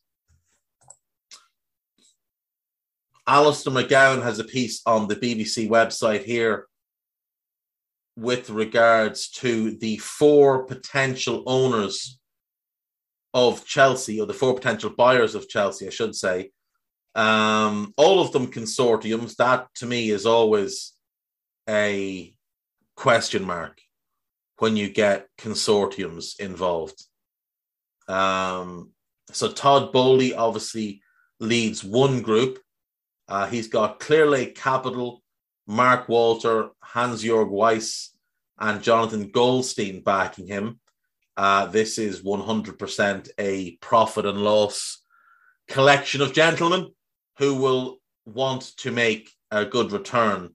[3.27, 6.67] Alistair Magowan has a piece on the BBC website here
[8.17, 12.19] with regards to the four potential owners
[13.35, 16.51] of Chelsea, or the four potential buyers of Chelsea, I should say,
[17.15, 19.37] um, all of them consortiums.
[19.37, 20.93] That to me is always
[21.69, 22.35] a
[22.97, 23.81] question mark
[24.59, 27.03] when you get consortiums involved.
[28.09, 28.91] Um,
[29.31, 31.03] so Todd Boehly obviously
[31.41, 32.59] leads one group.
[33.33, 35.23] Uh, he's got Clearlake Capital,
[35.67, 38.11] Mark Walter, Hans Jörg Wyss,
[38.61, 40.79] and Jonathan Goldstein backing him.
[41.35, 45.03] Uh, this is 100% a profit and loss
[45.67, 46.91] collection of gentlemen
[47.39, 50.51] who will want to make a good return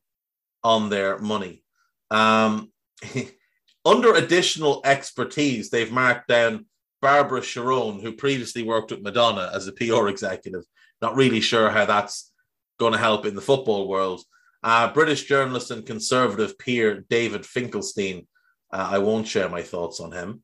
[0.63, 1.63] on their money.
[2.12, 2.72] Um,
[3.86, 6.68] under additional expertise, they've marked down
[7.02, 10.62] Barbara Charone, who previously worked with Madonna as a PR executive.
[11.02, 12.32] Not really sure how that's
[12.80, 14.22] going to help in the football world.
[14.63, 18.28] Uh, British journalist and conservative peer David Finkelstein.
[18.72, 20.44] Uh, I won't share my thoughts on him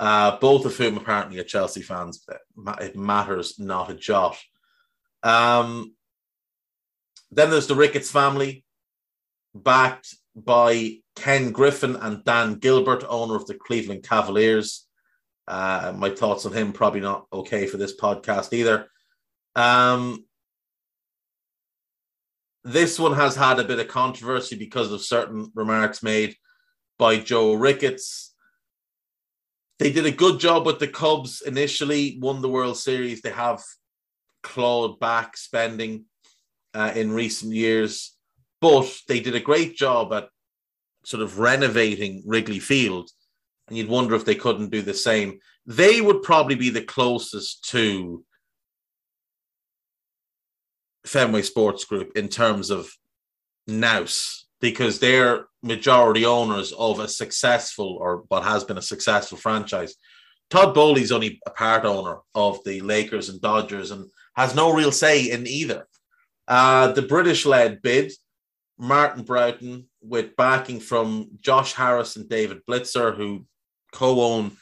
[0.00, 2.24] uh, both of whom apparently are Chelsea fans.
[2.80, 4.38] It matters not a jot.
[5.22, 5.94] Um,
[7.30, 8.64] then there's the Ricketts family.
[9.54, 14.86] backed by Ken Griffin and Dan Gilbert, owner of the Cleveland Cavaliers.
[15.46, 18.86] Uh, my thoughts on him probably not okay for this podcast either.
[19.54, 20.24] Um,
[22.64, 26.36] this one has had a bit of controversy because of certain remarks made
[26.98, 28.34] by Joe Ricketts.
[29.78, 33.22] They did a good job with the Cubs initially, won the World Series.
[33.22, 33.62] They have
[34.42, 36.04] clawed back spending
[36.74, 38.14] uh, in recent years,
[38.60, 40.28] but they did a great job at
[41.04, 43.08] sort of renovating Wrigley Field.
[43.68, 45.38] And you'd wonder if they couldn't do the same.
[45.64, 48.24] They would probably be the closest to
[51.06, 52.90] Fenway Sports Group in terms of
[53.68, 59.94] Nouse because they're majority owners of a successful or what has been a successful franchise.
[60.50, 64.92] Todd Boehly's only a part owner of the Lakers and Dodgers and has no real
[64.92, 65.86] say in either.
[66.48, 68.12] Uh, the British led bid,
[68.78, 73.46] Martin Broughton, with backing from Josh Harris and David Blitzer, who
[73.92, 74.52] co own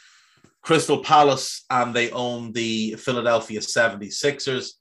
[0.62, 4.72] Crystal Palace and they own the Philadelphia 76ers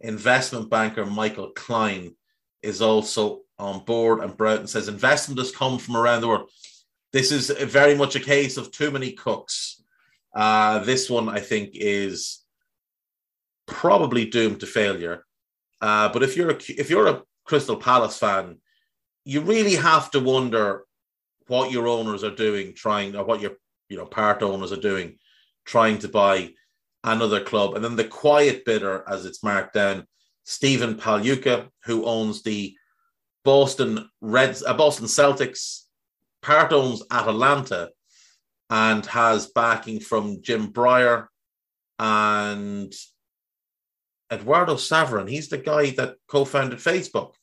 [0.00, 2.14] investment banker Michael Klein
[2.62, 4.20] is also on board.
[4.20, 6.50] And Broughton says investment has come from around the world.
[7.12, 9.82] This is very much a case of too many cooks.
[10.34, 12.40] Uh, this one, I think, is
[13.66, 15.24] probably doomed to failure.
[15.80, 18.58] Uh, but if you're a, if you're a Crystal Palace fan,
[19.24, 20.84] you really have to wonder
[21.46, 23.52] what your owners are doing, trying or what your
[23.88, 25.18] you know part owners are doing,
[25.64, 26.50] trying to buy
[27.06, 27.74] another club.
[27.74, 30.06] And then the quiet bidder, as it's marked down,
[30.44, 32.76] Stephen Pagliuca, who owns the
[33.44, 35.82] Boston Reds, uh, Boston Celtics,
[36.42, 37.90] part owns Atalanta,
[38.68, 41.28] and has backing from Jim Breyer
[41.98, 42.92] and
[44.32, 45.30] Eduardo Saverin.
[45.30, 47.34] He's the guy that co-founded Facebook.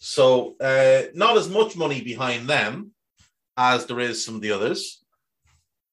[0.00, 2.92] So uh, not as much money behind them
[3.56, 5.04] as there is some of the others,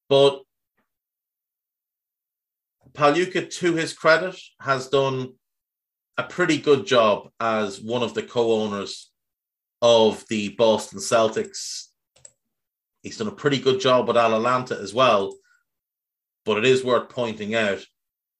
[0.10, 0.45] but
[2.96, 5.34] Pagliuca, to his credit, has done
[6.18, 9.12] a pretty good job as one of the co-owners
[9.82, 11.88] of the Boston Celtics.
[13.04, 15.36] He's done a pretty good job with Atalanta as well.
[16.46, 17.84] But it is worth pointing out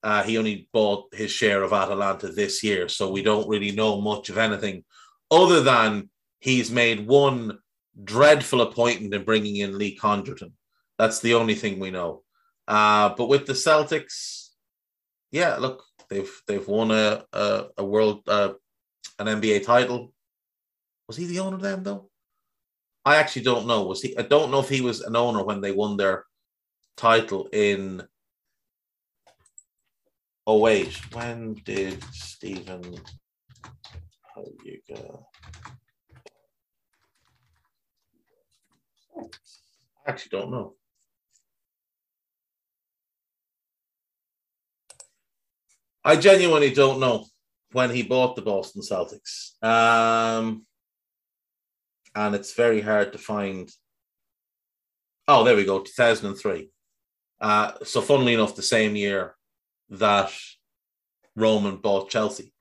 [0.04, 4.00] uh, he only bought his share of Atalanta this year, so we don't really know
[4.00, 4.84] much of anything
[5.32, 7.58] other than he's made one
[8.04, 10.52] dreadful appointment in bringing in Lee Congerton.
[11.00, 12.22] That's the only thing we know.
[12.68, 14.45] Uh, but with the Celtics,
[15.36, 18.54] yeah, look, they've they've won a a, a world uh,
[19.20, 20.14] an NBA title.
[21.08, 22.10] Was he the owner then though?
[23.04, 23.84] I actually don't know.
[23.84, 24.18] Was he?
[24.18, 26.24] I don't know if he was an owner when they won their
[26.96, 28.02] title in.
[30.48, 32.96] Oh wait, when did Stephen
[34.88, 35.28] go?
[39.18, 40.76] I actually don't know.
[46.06, 47.26] I genuinely don't know
[47.72, 49.62] when he bought the Boston Celtics.
[49.64, 50.68] Um,
[52.14, 53.68] and it's very hard to find.
[55.28, 56.70] Oh, there we go, 2003.
[57.42, 59.36] Uh, so, funnily enough, the same year
[59.90, 60.32] that
[61.36, 62.54] Roman bought Chelsea.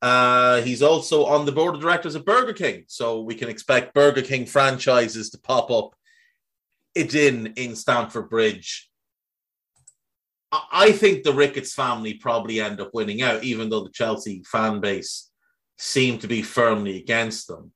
[0.00, 2.84] Uh, he's also on the board of directors of Burger King.
[2.86, 5.96] So, we can expect Burger King franchises to pop up
[6.94, 8.88] it in in Stamford Bridge
[10.72, 14.80] I think the Ricketts family probably end up winning out, even though the Chelsea fan
[14.80, 15.30] base
[15.78, 17.72] seem to be firmly against them.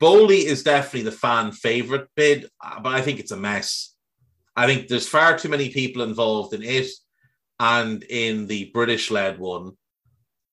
[0.00, 3.94] Boehly is definitely the fan favorite bid, uh, but I think it's a mess.
[4.56, 6.88] I think there's far too many people involved in it
[7.60, 9.72] and in the British led one.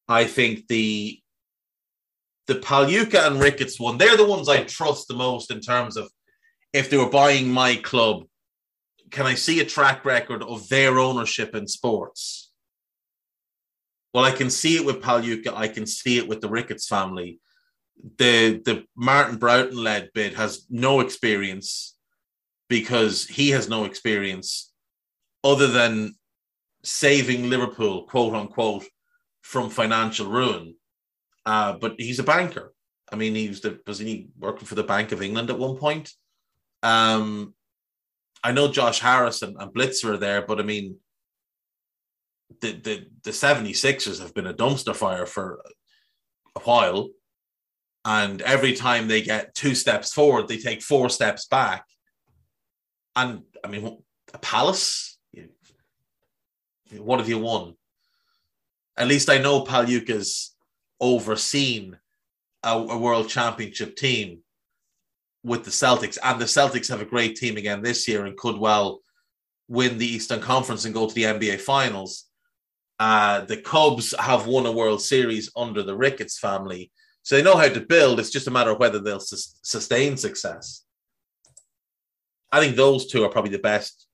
[0.08, 1.20] I think the
[2.48, 6.10] the Pagliuca and Ricketts one, they're the ones I trust the most in terms of
[6.74, 8.26] if they were buying my club,
[9.12, 12.52] can I see a track record of their ownership in sports?
[14.14, 15.54] Well, I can see it with Pagliuca.
[15.56, 17.40] I can see it with the Ricketts family.
[18.18, 21.96] The the Martin Broughton led bid has no experience
[22.68, 24.72] because he has no experience
[25.44, 26.16] other than
[26.84, 28.86] saving Liverpool, quote unquote,
[29.42, 30.76] from financial ruin.
[31.46, 32.74] Uh, but he's a banker.
[33.12, 35.78] I mean, he was the was he working for the Bank of England at one
[35.78, 36.12] point?
[36.84, 37.54] Um,
[38.44, 40.98] I know Josh Harris and, and Blitzer are there, but I mean,
[42.62, 45.62] the, the, the 76ers have been a dumpster fire for
[46.56, 47.10] a while.
[48.04, 51.86] And every time they get two steps forward, they take four steps back.
[53.16, 54.00] And I mean,
[54.34, 55.20] a Palace,
[56.98, 57.76] what have you won?
[58.98, 60.56] At least I know Pagliuca's
[61.00, 61.98] overseen
[62.64, 64.40] a, a world championship team
[65.44, 68.58] with the Celtics, and the Celtics have a great team again this year and could
[68.58, 69.02] well
[69.68, 72.26] win the Eastern Conference and go to the NBA Finals.
[73.00, 76.92] Uh, the Cubs have won a World Series under the Ricketts family,
[77.24, 78.20] so they know how to build.
[78.20, 80.84] It's just a matter of whether they'll sus- sustain success.
[82.52, 84.08] I think those two are probably the best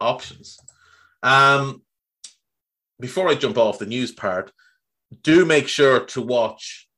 [0.00, 0.58] options.
[1.22, 1.82] Um,
[2.98, 4.50] before I jump off the news part,
[5.22, 6.88] do make sure to watch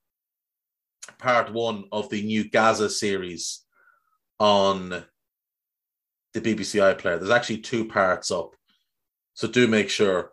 [1.19, 3.64] part one of the new Gazza series
[4.45, 4.91] on
[6.35, 7.19] the BBC iPlayer.
[7.19, 8.55] There's actually two parts up.
[9.33, 10.33] So do make sure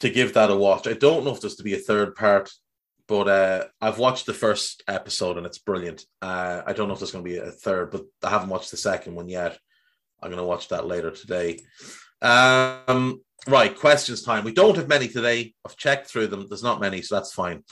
[0.00, 0.88] to give that a watch.
[0.88, 2.50] I don't know if there's to be a third part,
[3.06, 6.04] but uh, I've watched the first episode and it's brilliant.
[6.20, 8.72] Uh, I don't know if there's going to be a third, but I haven't watched
[8.72, 9.56] the second one yet.
[10.20, 11.60] I'm going to watch that later today.
[12.22, 14.42] Um, right, questions time.
[14.42, 15.54] We don't have many today.
[15.64, 16.46] I've checked through them.
[16.48, 17.62] There's not many, so that's fine.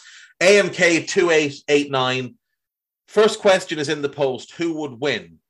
[0.41, 2.37] AMK 2889.
[3.09, 5.41] First question is in the post Who would win?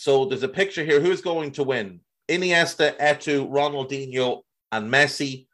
[0.00, 1.00] So there's a picture here.
[1.00, 1.98] Who's going to win?
[2.28, 5.48] Iniesta, Eto'o, Ronaldinho, and Messi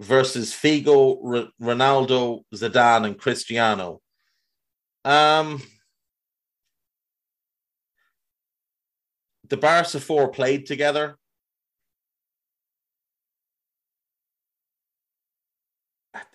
[0.00, 4.00] versus Figo, R- Ronaldo, Zidane, and Cristiano.
[5.04, 5.62] Um,
[9.48, 11.16] the Barca four played together.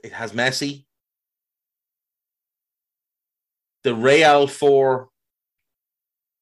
[0.02, 0.86] It has Messi.
[3.84, 5.10] The Real four,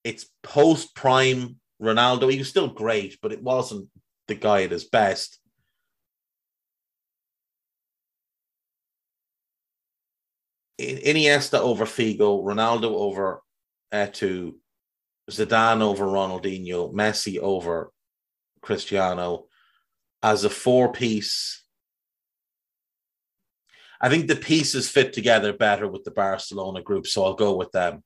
[0.08, 2.32] it's post prime Ronaldo.
[2.32, 3.90] He was still great, but it wasn't
[4.30, 5.40] the guy at his best.
[10.80, 13.42] Iniesta over Figo, Ronaldo over
[13.94, 14.54] Eto'o,
[15.30, 17.92] Zidane over Ronaldinho, Messi over
[18.62, 19.48] Cristiano
[20.24, 21.66] as a four piece.
[24.00, 27.72] I think the pieces fit together better with the Barcelona group, so I'll go with
[27.74, 28.04] them.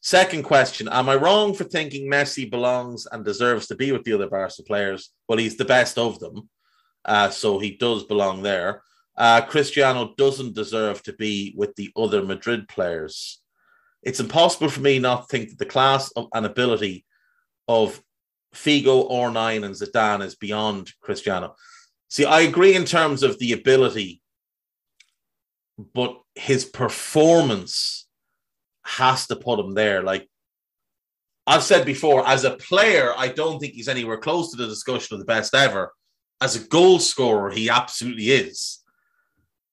[0.00, 4.14] Second question Am I wrong for thinking Messi belongs and deserves to be with the
[4.14, 5.10] other Barca players?
[5.28, 6.48] Well, he's the best of them,
[7.04, 8.82] uh, so he does belong there.
[9.16, 13.42] Uh, Cristiano doesn't deserve to be with the other Madrid players.
[14.02, 17.04] It's impossible for me not to think that the class of, and ability
[17.68, 18.02] of
[18.54, 21.54] Figo, R9, and Zidane is beyond Cristiano.
[22.08, 24.22] See, I agree in terms of the ability,
[25.92, 28.06] but his performance
[28.96, 30.02] has to put him there.
[30.02, 30.28] Like
[31.46, 35.14] I've said before, as a player, I don't think he's anywhere close to the discussion
[35.14, 35.92] of the best ever.
[36.40, 38.82] As a goal scorer, he absolutely is.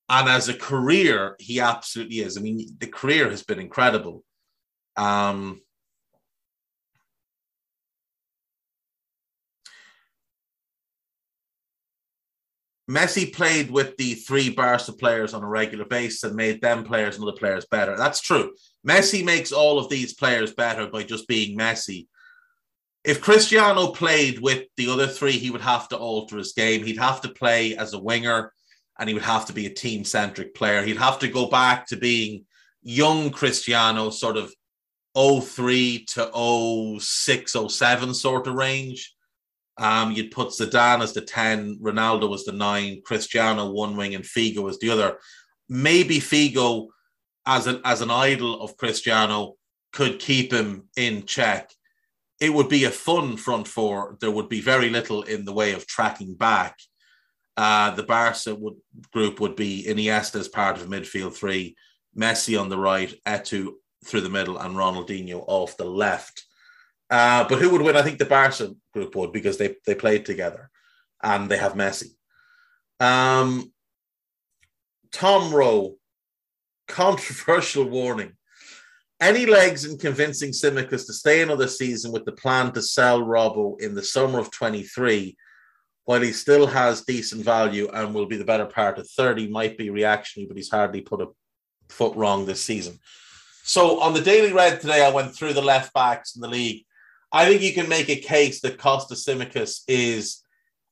[0.09, 2.37] And as a career, he absolutely is.
[2.37, 4.23] I mean, the career has been incredible.
[4.95, 5.61] Um,
[12.89, 17.15] Messi played with the three Barca players on a regular basis and made them players
[17.15, 17.97] and other players better.
[17.97, 18.53] That's true.
[18.87, 22.07] Messi makes all of these players better by just being Messi.
[23.03, 26.83] If Cristiano played with the other three, he would have to alter his game.
[26.83, 28.53] He'd have to play as a winger
[28.99, 30.83] and he would have to be a team centric player.
[30.83, 32.45] He'd have to go back to being
[32.81, 34.53] young Cristiano, sort of
[35.15, 39.13] 03 to 06, 07 sort of range.
[39.79, 44.23] Um, you'd put Zidane as the 10, Ronaldo as the 9, Cristiano one wing, and
[44.23, 45.19] Figo as the other.
[45.69, 46.87] Maybe Figo,
[47.45, 49.55] as an, as an idol of Cristiano,
[49.93, 51.71] could keep him in check.
[52.39, 54.17] It would be a fun front four.
[54.19, 56.77] There would be very little in the way of tracking back.
[57.55, 58.75] Uh, the Barca would,
[59.11, 61.75] group would be Iniesta as part of midfield three,
[62.15, 63.73] Messi on the right, Eto'o
[64.05, 66.45] through the middle, and Ronaldinho off the left.
[67.09, 67.95] Uh, but who would win?
[67.95, 70.69] I think the Barca group would because they, they played together
[71.23, 72.11] and they have Messi.
[72.99, 73.71] Um,
[75.11, 75.95] Tom Rowe,
[76.87, 78.33] controversial warning.
[79.19, 83.79] Any legs in convincing Tsimikas to stay another season with the plan to sell Robbo
[83.81, 85.35] in the summer of 23
[86.05, 89.77] while he still has decent value and will be the better part of 30, might
[89.77, 91.27] be reactionary, but he's hardly put a
[91.89, 92.97] foot wrong this season.
[93.63, 96.85] So on the Daily Red today, I went through the left backs in the league.
[97.31, 100.43] I think you can make a case that Kostas Tsimikas is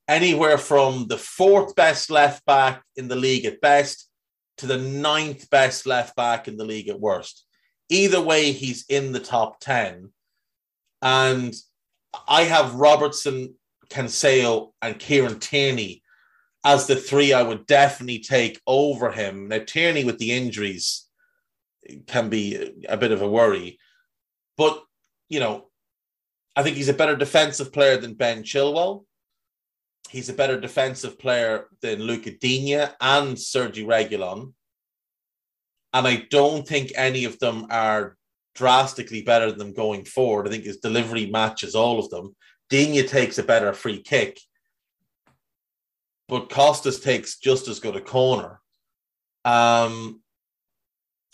[0.08, 4.10] anywhere from the fourth best left back in the league at best
[4.58, 7.46] to the ninth best left back in the league at worst.
[7.90, 10.12] Either way, he's in the top 10.
[11.02, 11.54] And
[12.28, 13.56] I have Robertson
[13.90, 16.02] Cancelo and Kieran Tierney
[16.66, 19.50] as the three I would definitely take over him.
[19.50, 21.06] Now, Tierney with the injuries
[22.08, 23.78] can be a bit of a worry,
[24.58, 24.82] but
[25.30, 25.68] you know,
[26.56, 29.06] I think he's a better defensive player than Ben Chilwell.
[30.10, 34.54] He's a better defensive player than Luca Digne and Sergi Reguilon.
[35.94, 38.16] And I don't think any of them are
[38.54, 40.48] drastically better than going forward.
[40.48, 42.36] I think his delivery matches all of them.
[42.70, 44.40] Digne takes a better free kick,
[46.28, 48.62] but Kostas takes just as good a corner.
[49.44, 50.22] Um,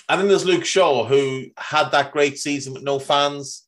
[0.10, 3.68] and then there's Luke Shaw, who had that great season with no fans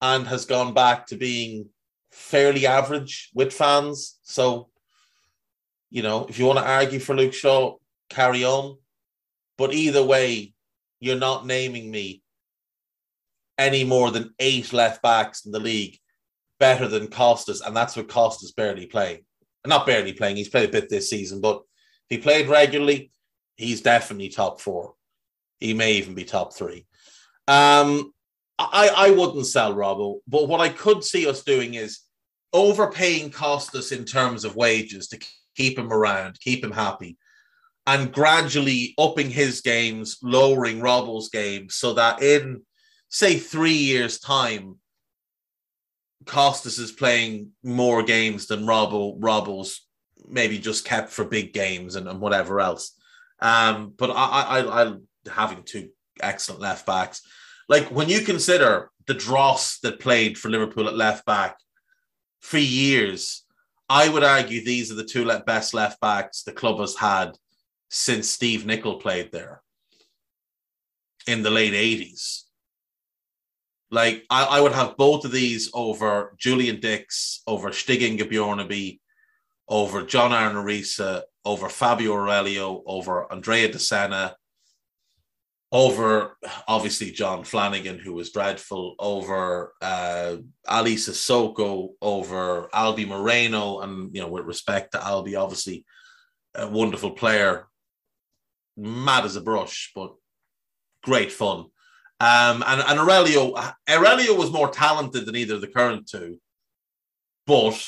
[0.00, 1.68] and has gone back to being
[2.10, 4.18] fairly average with fans.
[4.22, 4.68] So,
[5.90, 7.76] you know, if you want to argue for Luke Shaw,
[8.08, 8.76] carry on.
[9.58, 10.54] But either way,
[11.00, 12.22] you're not naming me
[13.58, 15.98] any more than eight left backs in the league
[16.58, 19.24] better than Kostas, and that's what Kostas barely playing.
[19.66, 21.62] Not barely playing, he's played a bit this season, but
[22.08, 23.10] if he played regularly,
[23.56, 24.94] he's definitely top four.
[25.58, 26.86] He may even be top three.
[27.48, 28.12] Um,
[28.58, 32.00] I, I wouldn't sell Robbo, but what I could see us doing is
[32.52, 35.20] overpaying Kostas in terms of wages to
[35.56, 37.18] keep him around, keep him happy,
[37.86, 42.62] and gradually upping his games, lowering Robbo's games, so that in
[43.08, 44.76] say three years' time,
[46.24, 49.18] Kostas is playing more games than Robbo.
[49.20, 49.86] Robbo's
[50.26, 52.92] maybe just kept for big games and, and whatever else.
[53.40, 54.94] Um, but I, I, I,
[55.30, 55.90] having two
[56.20, 57.22] excellent left backs,
[57.68, 61.58] like when you consider the dross that played for Liverpool at left back
[62.40, 63.44] for years,
[63.88, 67.32] I would argue these are the two best left backs the club has had
[67.88, 69.62] since Steve Nicol played there
[71.26, 72.42] in the late 80s.
[73.90, 78.98] Like I, I would have both of these over Julian Dicks, over Stig Inge Bjornebye,
[79.68, 84.34] over John Arne Riise, over Fabio Aurelio, over Andrea Dossena,
[85.72, 86.36] over
[86.68, 90.36] obviously John Flanagan, who was dreadful, over uh,
[90.68, 95.84] Aly Cissokho, over Albi Moreno, and you know, with respect to Albi, obviously
[96.54, 97.66] a wonderful player,
[98.76, 100.14] mad as a brush, but
[101.02, 101.66] great fun.
[102.18, 103.54] Um, and, and Aurelio,
[103.90, 106.40] Aurelio was more talented than either of the current two,
[107.46, 107.78] but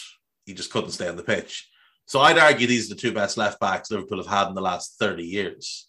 [0.45, 1.69] he just couldn't stay on the pitch.
[2.07, 4.61] So I'd argue these are the two best left backs Liverpool have had in the
[4.61, 5.88] last 30 years.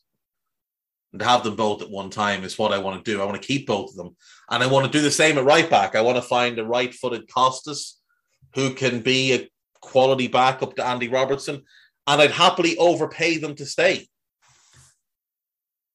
[1.12, 3.22] And to have them both at one time is what I want to do.
[3.22, 4.16] I want to keep both of them.
[4.50, 5.96] And I want to do the same at right back.
[5.96, 7.94] I want to find a right footed Kostas
[8.56, 9.50] who can be a
[9.82, 11.64] quality backup to Andy Robertson.
[12.06, 14.08] And I'd happily overpay them to stay.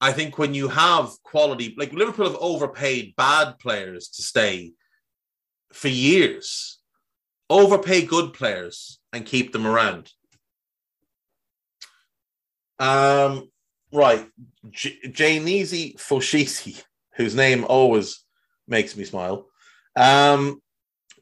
[0.00, 4.72] I think when you have quality, like Liverpool have overpaid bad players to stay
[5.72, 6.78] for years,
[7.48, 10.10] overpay good players and keep them around.
[12.78, 13.48] Um,
[13.94, 14.26] right,
[14.70, 16.82] J- Janisi Foshisi,
[17.16, 18.24] whose name always
[18.68, 19.46] makes me smile.
[19.96, 20.60] Um,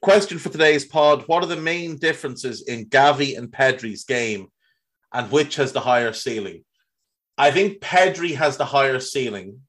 [0.00, 4.48] question for today's pod: What are the main differences in Gavi and Pedri's game,
[5.12, 6.64] and which has the higher ceiling?
[7.38, 9.60] I think Pedri has the higher ceiling.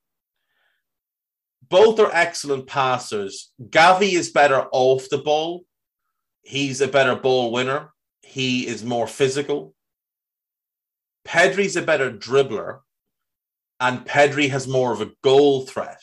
[1.70, 3.52] Both are excellent passers.
[3.62, 5.66] Gavi is better off the ball.
[6.42, 7.94] He's a better ball winner.
[8.22, 9.74] He is more physical.
[11.26, 12.82] Pedri's a better dribbler.
[13.84, 16.02] And Pedri has more of a goal threat.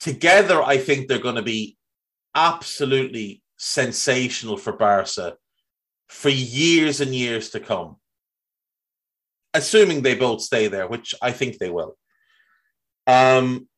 [0.00, 1.76] Together, I think they're going to be
[2.34, 5.36] absolutely sensational for Barca
[6.08, 7.96] for years and years to come
[9.54, 11.96] assuming they both stay there, which I think they will.
[13.06, 13.68] Um,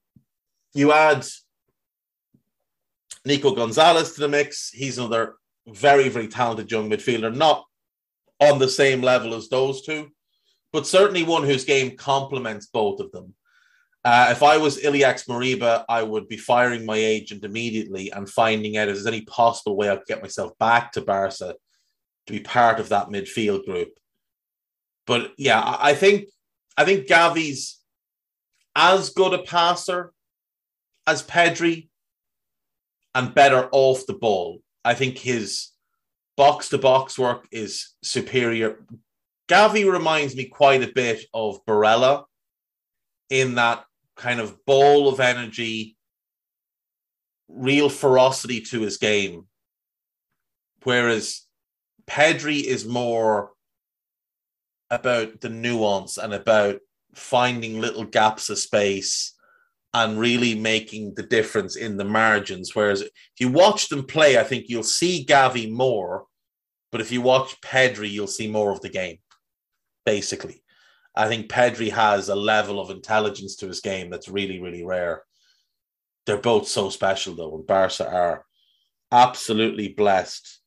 [0.75, 1.27] you add
[3.25, 4.71] Nico Gonzalez to the mix.
[4.71, 5.37] He's another
[5.67, 7.65] very, very talented young midfielder, not
[8.41, 10.11] on the same level as those two,
[10.75, 13.33] but certainly one whose game complements both of them.
[14.05, 18.77] Uh, if I was Ilaix Moriba, I would be firing my agent immediately and finding
[18.77, 21.55] out if there's any possible way I could get myself back to Barca
[22.27, 23.91] to be part of that midfield group.
[25.07, 26.25] But yeah, I think
[26.77, 27.81] I think Gavi's
[28.75, 30.13] as good a passer
[31.07, 31.89] as Pedri
[33.15, 34.59] and better off the ball.
[34.85, 35.71] I think his
[36.37, 38.85] box to box work is superior.
[39.49, 42.25] Gavi reminds me quite a bit of Barella
[43.31, 43.85] in that
[44.17, 45.97] kind of ball of energy,
[47.49, 49.47] real ferocity to his game.
[50.85, 51.43] Whereas
[52.07, 53.53] Pedri is more
[54.91, 56.79] about the nuance and about
[57.15, 59.35] finding little gaps of space
[59.93, 62.75] and really making the difference in the margins.
[62.75, 66.25] Whereas if you watch them play, I think you'll see Gavi more,
[66.91, 69.19] but if you watch Pedri, you'll see more of the game,
[70.05, 70.63] basically.
[71.17, 75.23] I think Pedri has a level of intelligence to his game that's really, really rare.
[76.27, 78.45] They're both so special, though, and Barca are
[79.13, 80.61] absolutely blessed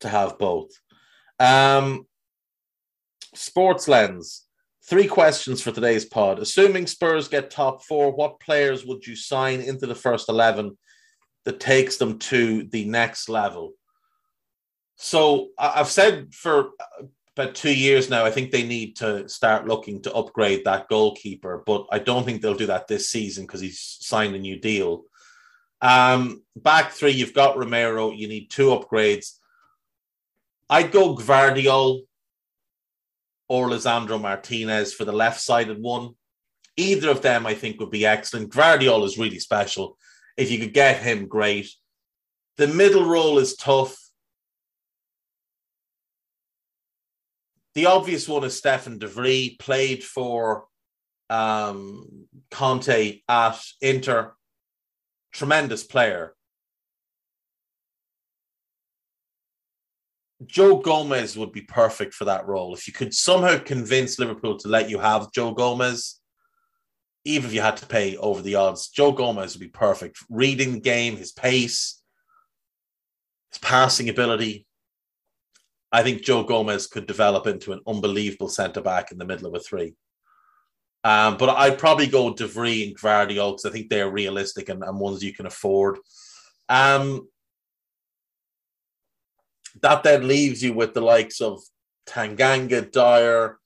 [0.00, 0.70] to have both.
[1.38, 2.06] Um,
[3.34, 4.44] sports lens.
[4.88, 6.38] Three questions for today's pod.
[6.38, 10.78] Assuming Spurs get top four, what players would you sign into the first 11
[11.48, 13.72] that takes them to the next level?
[14.96, 16.72] So I've said for
[17.34, 21.62] about two years now, I think they need to start looking to upgrade that goalkeeper,
[21.64, 25.04] but I don't think they'll do that this season because he's signed a new deal.
[25.80, 28.12] Um, back three, you've got Romero.
[28.12, 29.38] You need two upgrades.
[30.68, 32.02] I'd go Gvardiol
[33.48, 36.10] or Lisandro Martinez for the left sided one.
[36.76, 38.52] Either of them, I think, would be excellent.
[38.52, 39.96] Gvardiol is really special.
[40.38, 41.68] If you could get him, great.
[42.58, 43.96] The middle role is tough.
[47.74, 50.66] The obvious one is Stefan de Vrij, played for
[51.28, 54.34] um, Conte at Inter.
[55.32, 56.34] Tremendous player.
[60.46, 62.74] Joe Gomez would be perfect for that role.
[62.74, 66.17] If you could somehow convince Liverpool to let you have Joe Gomez,
[67.28, 70.18] even if you had to pay over the odds, Joe Gomez would be perfect.
[70.30, 72.00] Reading the game, his pace,
[73.50, 74.66] his passing ability.
[75.92, 79.54] I think Joe Gomez could develop into an unbelievable centre back in the middle of
[79.54, 79.94] a three.
[81.04, 84.82] Um, but I'd probably go De Vrij and Gvardiol because I think they're realistic and,
[84.82, 85.98] and ones you can afford.
[86.68, 87.28] Um,
[89.82, 91.60] that then leaves you with the likes of
[92.06, 93.58] Tanganga, Dier,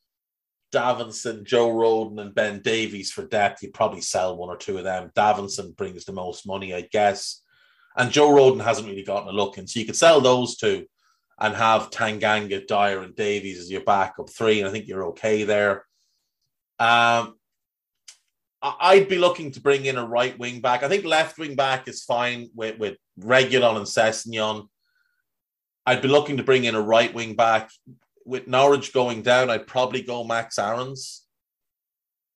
[0.72, 3.62] Davinson, Joe Rodon, and Ben Davies for depth.
[3.62, 5.10] You'd probably sell one or two of them.
[5.14, 7.42] Davinson brings the most money, I guess.
[7.96, 9.66] And Joe Rodon hasn't really gotten a look in.
[9.66, 10.86] So you could sell those two
[11.38, 14.60] and have Tanganga, Dier, and Davies as your backup three.
[14.60, 15.84] And I think you're okay there.
[16.78, 17.34] Um,
[18.62, 20.82] I'd be looking to bring in a right wing back.
[20.82, 24.68] I think left wing back is fine with, with Reguilon and Sessegnon.
[25.84, 27.70] I'd be looking to bring in a right wing back.
[28.24, 31.26] With Norwich going down, I'd probably go Max Aarons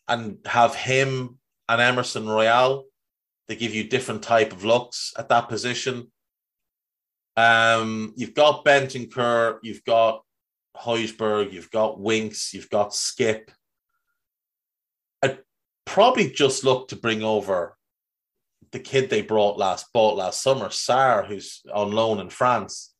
[0.08, 2.84] and have him and Emerson Royal.
[3.48, 6.10] They give you different type of looks at that position.
[7.36, 10.22] Um, you've got Bentancur, you've got
[10.76, 13.50] Højbjerg, you've got Winks, you've got Skip.
[15.22, 15.40] I'd
[15.84, 17.76] probably just look to bring over
[18.72, 22.94] the kid they brought last bought last summer, Sarr, who's on loan in France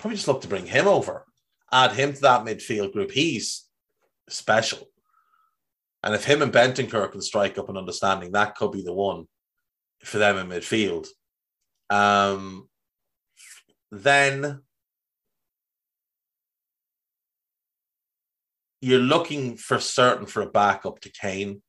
[0.00, 1.26] probably just look to bring him over,
[1.72, 3.10] add him to that midfield group.
[3.10, 3.66] He's
[4.28, 4.88] special.
[6.02, 9.26] And if him and Bentancur can strike up an understanding, that could be the one
[10.02, 11.08] for them in midfield.
[11.90, 12.68] Um,
[13.90, 14.62] then
[18.80, 21.62] you're looking for certain for a backup to Kane.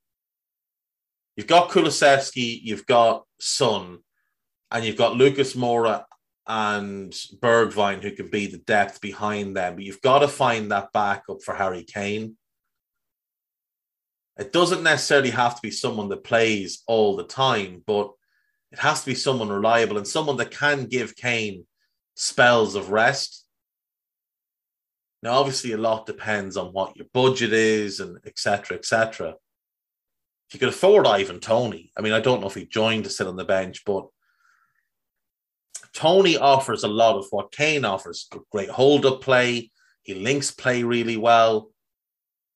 [1.35, 3.99] You've got Kulusevski, you've got Son,
[4.69, 6.03] and you've got Lucas Moura
[6.47, 9.75] and Bergwijn who can be the depth behind them.
[9.75, 12.37] But you've got to find that backup for Harry Kane.
[14.37, 18.11] It doesn't necessarily have to be someone that plays all the time, but
[18.71, 21.65] it has to be someone reliable and someone that can give Kane
[22.15, 23.45] spells of rest.
[25.21, 28.77] Now, obviously, a lot depends on what your budget is and etc.
[28.77, 29.35] etc.
[30.47, 33.09] If you could afford Ivan Toney, I mean, I don't know if he joined to
[33.09, 34.07] sit on the bench, but
[35.93, 39.71] Toney offers a lot of what Kane offers great hold up play.
[40.03, 41.71] He links play really well.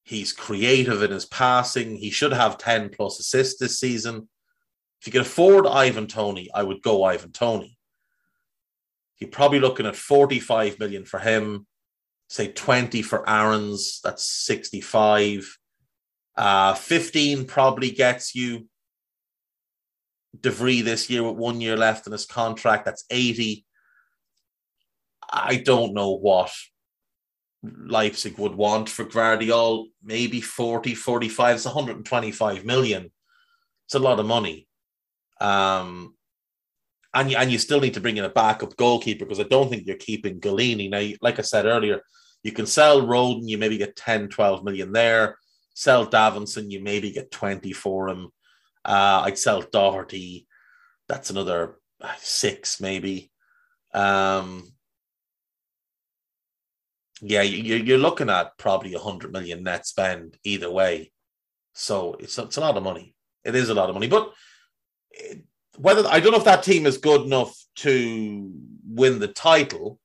[0.04, 1.96] He's creative in his passing.
[1.96, 4.30] He should have 10 plus assists this season.
[5.02, 7.78] If you can afford Ivan Toney, I would go Ivan Toney.
[9.20, 11.66] You're probably looking at 45 million for him,
[12.28, 15.58] say 20 for Aarons, that's 65.
[16.36, 18.68] Uh, 15 probably gets you
[20.42, 22.86] De this year with one year left in his contract.
[22.86, 23.66] That's 80.
[25.32, 26.52] I don't know what
[27.64, 29.88] Leipzig would want for Gvardiol.
[30.04, 31.56] Maybe 40, 45.
[31.56, 33.12] It's 125 million.
[33.86, 34.68] It's a lot of money.
[35.40, 36.16] Um,
[37.14, 39.70] and you, and you still need to bring in a backup goalkeeper because I don't
[39.70, 40.90] think you're keeping Gollini.
[40.90, 42.02] Now, like I said earlier,
[42.44, 45.38] you can sell Rodon, you maybe get 10, 12 million there.
[45.74, 48.30] Sell Davinson, you maybe get 20 for him.
[48.86, 50.48] Uh, I'd sell Doherty.
[51.08, 51.78] That's another
[52.20, 53.32] six, maybe.
[53.94, 54.72] Um,
[57.22, 61.12] yeah, you, are looking at probably a hundred million net spend either way.
[61.74, 63.16] So it's it's a lot of money.
[63.44, 64.34] It is a lot of money, but
[65.78, 68.52] whether I don't know if that team is good enough to
[68.88, 70.00] win the title,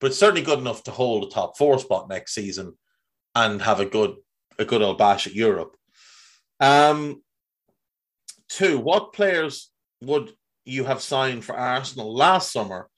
[0.00, 2.76] but it's certainly good enough to hold a top four spot next season
[3.34, 4.16] and have a good
[4.58, 5.76] a good old bash at Europe.
[6.60, 7.22] Um,
[8.48, 9.70] Two, what players
[10.00, 10.32] would
[10.64, 12.88] you have signed for Arsenal last summer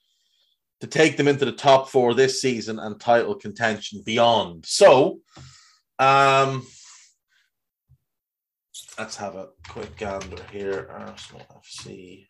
[0.81, 4.65] to take them into the top four this season and title contention beyond.
[4.65, 5.19] So,
[5.99, 6.65] um,
[8.97, 10.89] let's have a quick gander here.
[10.91, 12.27] Arsenal FC.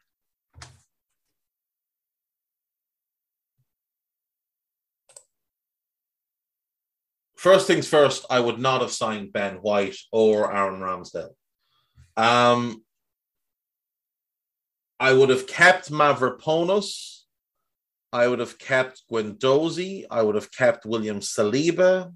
[7.38, 11.32] First things first, I would not have signed Ben White or Aaron Ramsdale.
[12.16, 12.84] Um,
[15.02, 17.22] I would have kept Mavropanos.
[18.14, 20.06] I would have kept Guendouzi.
[20.12, 22.14] I would have kept William Saliba.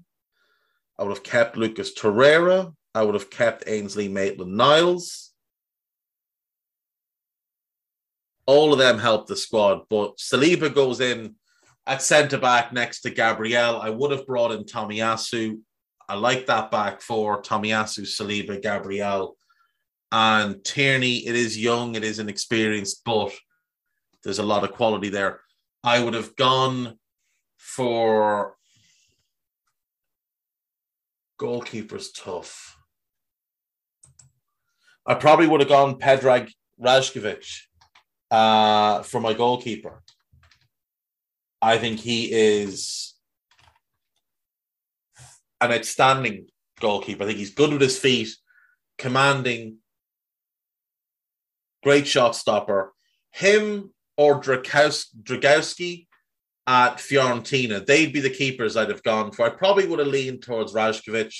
[0.96, 2.72] I would have kept Lucas Torreira.
[2.94, 5.32] I would have kept Ainsley Maitland Niles.
[8.46, 11.34] All of them helped the squad, but Saliba goes in
[11.88, 13.80] at centre back next to Gabriel.
[13.80, 15.58] I would have brought in Tomiyasu.
[16.08, 19.36] I like that back four Tomiyasu, Saliba, Gabriel,
[20.12, 21.26] and Tierney.
[21.26, 23.32] It is young, it is inexperienced, but
[24.22, 25.40] there's a lot of quality there.
[25.84, 26.98] I would have gone
[27.56, 28.56] for
[31.40, 32.76] goalkeepers tough.
[35.06, 36.50] I probably would have gone Predrag
[36.80, 37.46] Rajkovic
[38.30, 40.02] uh, for my goalkeeper.
[41.62, 43.14] I think he is
[45.60, 46.48] an outstanding
[46.80, 47.22] goalkeeper.
[47.22, 48.28] I think he's good with his feet,
[48.98, 49.78] commanding,
[51.86, 52.92] great shot stopper.
[53.30, 56.08] Him or Dragowski
[56.66, 59.46] at Fiorentina, they'd be the keepers I'd have gone for.
[59.46, 61.32] I probably would have leaned towards Rajkovic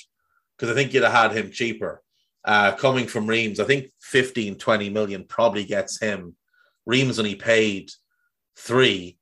[0.57, 2.01] because I think you'd have had him cheaper.
[2.44, 6.36] Uh, coming from Reims, I think 15, 20 million probably gets him.
[6.86, 7.90] Reims only paid
[8.57, 9.18] three.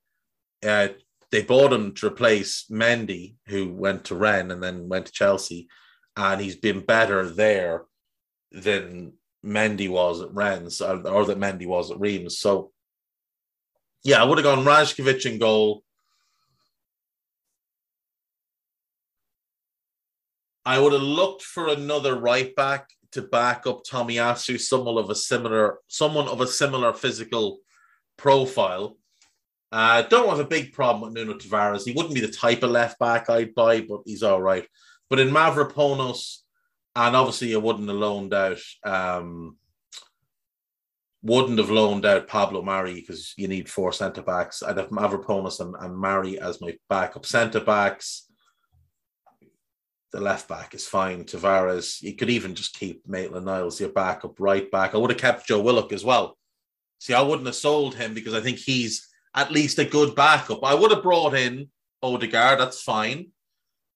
[0.63, 0.89] Uh,
[1.31, 5.69] they bought him to replace Mendy, who went to Rennes and then went to Chelsea,
[6.19, 7.85] and he's been better there
[8.53, 9.15] than
[9.45, 12.39] Mendy was at Rennes or, or that Mendy was at Reims.
[12.39, 12.73] So,
[14.03, 15.83] yeah, I would have gone Rajkovic in goal.
[20.67, 25.15] I would have looked for another right back to back up Tomiyasu, someone of a
[25.15, 27.59] similar, someone of a similar physical
[28.17, 28.97] profile.
[29.71, 31.85] I uh, don't have a big problem with Nuno Tavares.
[31.85, 34.67] He wouldn't be the type of left back I'd buy, but he's all right.
[35.11, 36.44] But in Mavropanos,
[36.97, 39.57] and obviously you wouldn't have loaned out, um,
[41.23, 44.63] wouldn't have loaned out Pablo Mari because you need four centre backs.
[44.63, 48.29] I'd have Mavropanos and, and Mari as my backup centre backs.
[50.13, 51.25] The left back is fine.
[51.25, 54.95] Tavares, you could even just keep Maitland Niles, your backup right back.
[54.95, 56.39] I would have kept Joe Willock as well.
[57.01, 60.63] See, I wouldn't have sold him because I think he's at least a good backup.
[60.63, 61.69] I would have brought in
[62.03, 63.33] Odegaard, that's fine.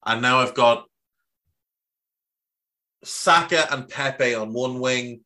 [0.04, 0.87] And now I've got
[3.04, 5.20] Saka and Pepe on one wing.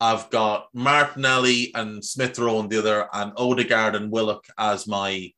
[0.00, 5.32] I've got Martinelli and Smith Rowe on the other, and Odegaard and Willock as my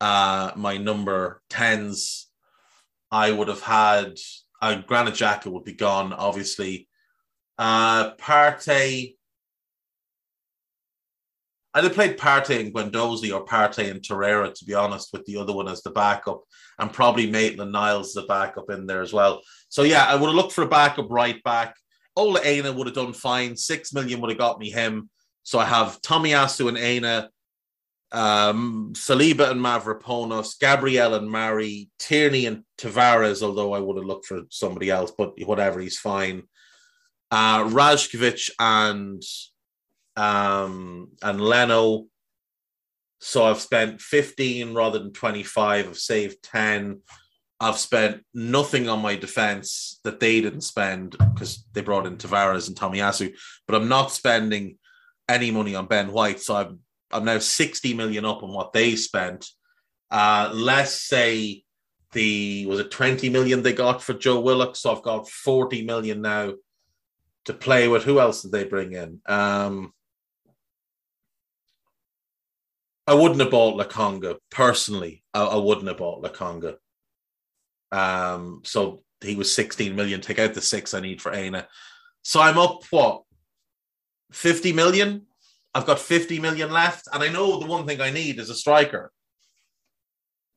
[0.00, 2.28] uh my number tens.
[3.10, 4.18] I would have had
[4.60, 6.88] uh, Granit Xhaka would be gone, obviously.
[7.58, 9.16] Uh Partey
[11.76, 15.36] I'd have played Partey and Guendouzi or Partey and Torreira, to be honest, with the
[15.36, 16.40] other one as the backup,
[16.78, 19.42] and probably Maitland Niles the backup in there as well.
[19.76, 21.76] So yeah, I would have looked for a backup right back.
[22.16, 23.54] Ola Aina would have done fine.
[23.58, 25.10] Six million would have got me him.
[25.42, 27.28] So I have Tomiyasu and Aina,
[28.10, 34.24] um, Saliba and Mavropanos, Gabriel and Mari, Tierney and Tavares, although I would have looked
[34.24, 36.44] for somebody else, but whatever, he's fine.
[37.30, 39.22] Uh, Rajkovic and
[40.16, 42.06] um, and Leno.
[43.20, 45.86] So I've spent 15 rather than 25.
[45.86, 47.02] I've saved 10.
[47.58, 52.68] I've spent nothing on my defense that they didn't spend because they brought in Tavares
[52.68, 53.34] and Tomiyasu,
[53.66, 54.78] but I'm not spending
[55.28, 56.40] any money on Ben White.
[56.40, 56.80] So I'm
[57.10, 59.48] I'm now 60 million up on what they spent.
[60.10, 61.64] Uh, let's say
[62.12, 64.76] the was it 20 million they got for Joe Willock.
[64.76, 66.54] So I've got 40 million now
[67.46, 68.04] to play with.
[68.04, 69.20] Who else did they bring in?
[69.26, 69.92] Um,
[73.06, 75.22] I wouldn't have bought Lokonga personally.
[75.32, 76.76] I, I wouldn't have bought Lokonga.
[77.92, 80.20] Um, so he was 16 million.
[80.20, 81.68] Take out the six I need for Aina.
[82.22, 83.22] So I'm up what
[84.32, 85.22] 50 million.
[85.74, 88.54] I've got 50 million left, and I know the one thing I need is a
[88.54, 89.12] striker.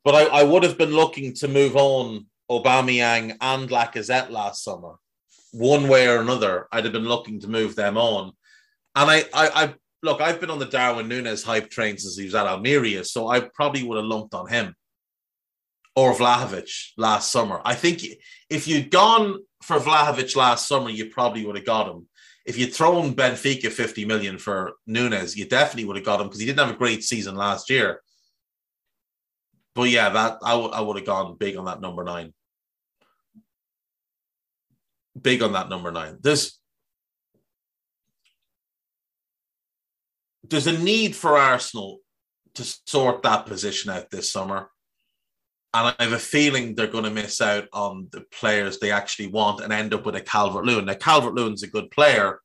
[0.05, 4.95] But I, I would have been looking to move on Aubameyang and Lacazette last summer,
[5.51, 6.67] one way or another.
[6.71, 8.31] I'd have been looking to move them on,
[8.95, 12.23] and I, I, I look, I've been on the Darwin Nunez hype train since he
[12.23, 14.73] was at Almeria, so I probably would have lumped on him
[15.95, 17.61] or Vlahovic last summer.
[17.65, 18.03] I think
[18.49, 22.07] if you'd gone for Vlahovic last summer, you probably would have got him.
[22.45, 26.39] If you'd thrown Benfica 50 million for Nunez, you definitely would have got him because
[26.39, 28.01] he didn't have a great season last year.
[29.75, 32.33] but yeah, that I would I would have gone big on that number nine.
[35.19, 36.17] Big on that number nine.
[36.21, 36.59] There's
[40.49, 41.99] there's a need for Arsenal
[42.55, 44.69] to sort that position out this summer.
[45.73, 49.27] And I have a feeling they're going to miss out on the players they actually
[49.27, 50.85] want and end up with a Calvert Lewin.
[50.85, 52.39] Now, Calvert Lewin's a good player.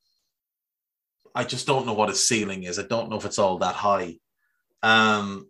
[1.34, 2.78] I just don't know what his ceiling is.
[2.78, 4.16] I don't know if it's all that high.
[4.82, 5.48] Um,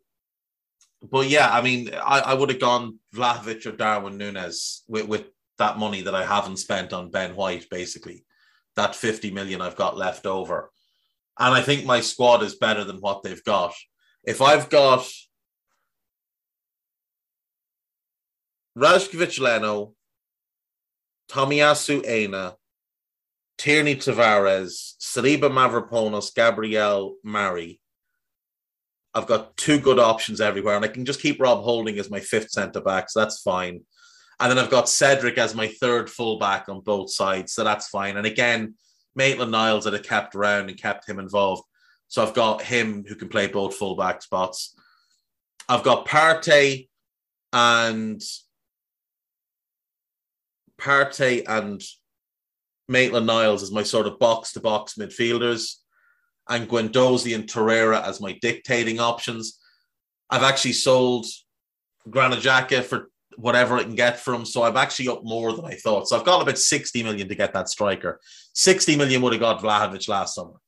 [1.03, 5.25] but yeah, I mean, I, I would have gone Vlahovic or Darwin Nunez with, with
[5.59, 8.25] that money that I haven't spent on Ben White, basically.
[8.77, 10.71] That 50 million I've got left over.
[11.39, 13.75] And I think my squad is better than what they've got.
[14.23, 15.07] If I've got
[18.77, 19.95] Rajkovic Leno,
[21.31, 22.57] Tomiyasu Aina,
[23.57, 27.81] Tierney Tavares, Saliba Mavropanos, Gabriel Mari.
[29.15, 32.19] I've got two good options everywhere, and I can just keep Rob Holding as my
[32.19, 33.83] fifth centre back, so that's fine.
[34.41, 38.17] And then I've got Cedric as my third fullback on both sides, so that's fine.
[38.17, 38.75] And again,
[39.15, 41.63] Maitland Niles that I kept around and kept him involved.
[42.09, 44.77] So I've got him who can play both fullback spots.
[45.69, 46.89] I've got Partey
[47.53, 48.21] and
[50.81, 51.83] Partey and
[52.89, 55.77] Maitland Niles as my sort of box to box midfielders,
[56.49, 59.59] and Guendouzi and Torreira as my dictating options.
[60.31, 61.27] I've actually sold
[62.11, 64.45] Granit Xhaka for whatever I can get from.
[64.45, 66.09] So I'm actually up more than I thought.
[66.09, 68.21] So I've got about 60 million to get that striker.
[68.55, 70.61] 60 million would have got Vlahovic last summer.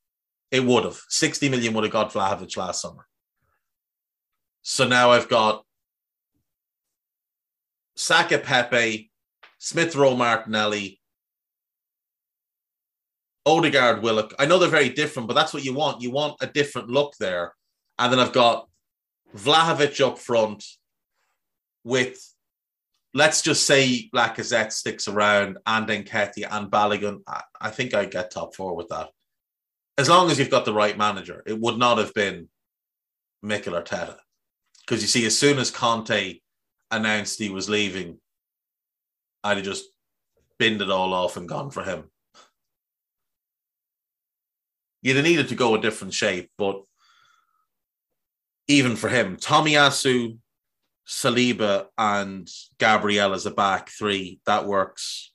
[0.51, 1.01] It would have.
[1.09, 3.07] 60 million would have got Vlahovic last summer.
[4.63, 5.65] So now I've got
[7.97, 9.11] Saka Pepe,
[9.67, 11.01] Smith Rowe Martinelli,
[13.45, 14.33] Odegaard Willock.
[14.39, 16.03] I know they're very different, but that's what you want.
[16.03, 17.53] You want a different look there.
[17.99, 18.69] And then I've got
[19.37, 20.65] Vlahovic up front
[21.83, 22.17] with
[23.13, 27.23] let's just say Lacazette sticks around and Nketiah and Balogun.
[27.27, 29.09] I, I think I get top four with that.
[29.99, 32.49] As long as you've got the right manager, it would not have been
[33.43, 34.19] Mikel Arteta.
[34.83, 36.39] Because you see, as soon as Conte
[36.93, 38.21] announced he was leaving,
[39.47, 39.85] I'd have just
[40.59, 42.11] binned it all off and gone for him.
[45.03, 46.83] You'd have needed to go a different shape, but
[48.67, 50.39] even for him, Tomiyasu
[51.07, 55.33] Saliba and Gabriel as a back three, that works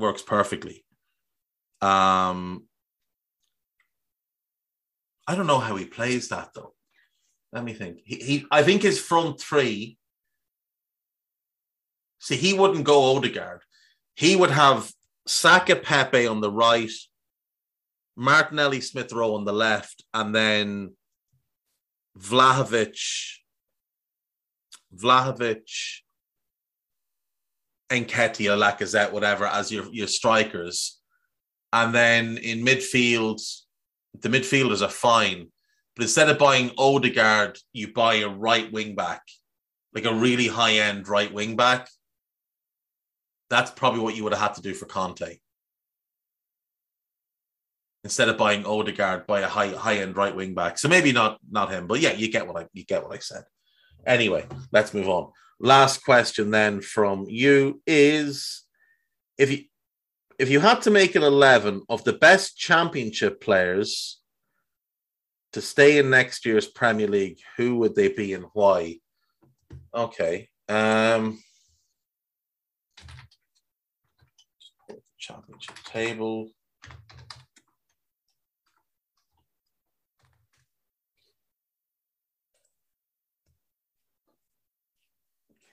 [0.00, 0.84] works perfectly.
[1.80, 2.64] Um,
[5.28, 6.74] I don't know how he plays that though.
[7.52, 8.00] Let me think.
[8.04, 9.96] He, he I think his front three.
[12.22, 13.62] See, he wouldn't go Odegaard.
[14.14, 14.92] He would have
[15.26, 16.90] Saka Pepe on the right,
[18.16, 20.92] Martinelli Smith Rowe on the left, and then
[22.16, 22.98] Vlahovic
[24.96, 26.00] Vlahovic,
[27.90, 31.00] Nketiah, Lacazette, whatever, as your, your strikers.
[31.72, 33.40] And then in midfield,
[34.20, 35.48] the midfielders are fine.
[35.96, 39.22] But instead of buying Odegaard, you buy a right wing back,
[39.94, 41.88] like a really high end right wing back.
[43.52, 45.36] That's probably what you would have had to do for Conte.
[48.02, 50.78] Instead of buying Odegaard, buy a high high end right wing back.
[50.78, 53.18] So maybe not not him, but yeah, you get what I you get what I
[53.18, 53.44] said.
[54.06, 55.32] Anyway, let's move on.
[55.60, 58.62] Last question then from you is
[59.36, 59.64] if you
[60.38, 64.18] if you had to make an 11 of the best championship players
[65.52, 68.96] to stay in next year's Premier League, who would they be and why?
[69.94, 70.48] Okay.
[70.70, 71.38] Um
[75.22, 76.50] championship table.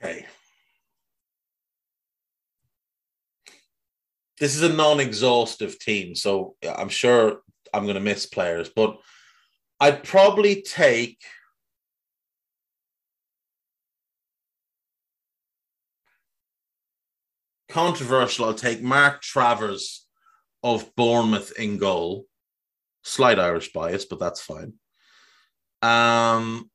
[0.01, 0.25] Okay.
[4.39, 7.41] This is a non-exhaustive team, so I'm sure
[7.73, 8.97] I'm going to miss players, but
[9.79, 11.19] I'd probably take
[17.69, 18.45] controversial.
[18.45, 20.05] I'll take Mark Travers
[20.63, 22.25] of Bournemouth in goal.
[23.03, 24.73] Slight Irish bias, but that's fine.
[25.81, 26.69] Um,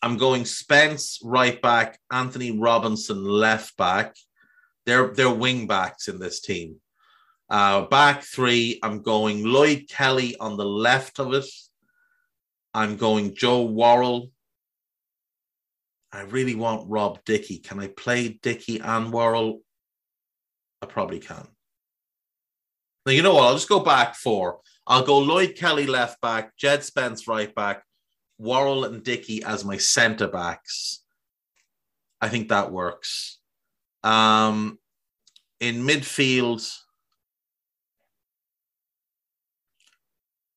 [0.00, 4.14] I'm going Spence right back, Antonee Robinson left back.
[4.86, 6.76] They're they're wing backs in this team.
[7.50, 11.46] Uh, back three, I'm going Lloyd Kelly on the left of it.
[12.74, 14.30] I'm going Joe Worrall.
[16.12, 17.58] I really want Rob Dickie.
[17.58, 19.60] Can I play Dickie and Worrall?
[20.80, 21.46] I probably can.
[23.04, 23.44] Now, you know what?
[23.44, 24.60] I'll just go back four.
[24.86, 27.82] I'll go Lloyd Kelly left back, Jed Spence right back,
[28.38, 31.02] Worrall and Dickie as my centre backs.
[32.20, 33.38] I think that works.
[34.02, 34.78] Um,
[35.60, 36.74] in midfield,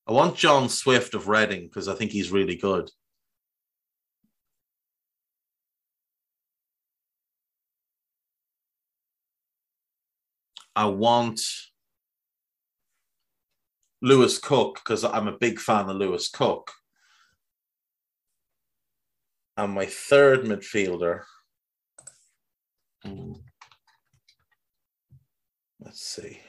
[0.06, 2.90] I want John Swift of Reading because I think he's really good.
[10.74, 11.40] I want
[14.00, 16.72] Lewis Cook because I'm a big fan of Lewis Cook.
[19.56, 21.22] And my third midfielder.
[23.04, 23.32] Hmm,
[25.80, 26.40] let's see.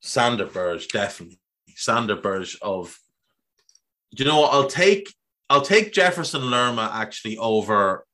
[0.00, 1.38] Sander Berge, definitely.
[1.74, 2.98] Sander Berge of
[4.14, 4.52] do you know what?
[4.52, 5.14] I'll take
[5.50, 8.06] I'll take Jefferson Lerma actually over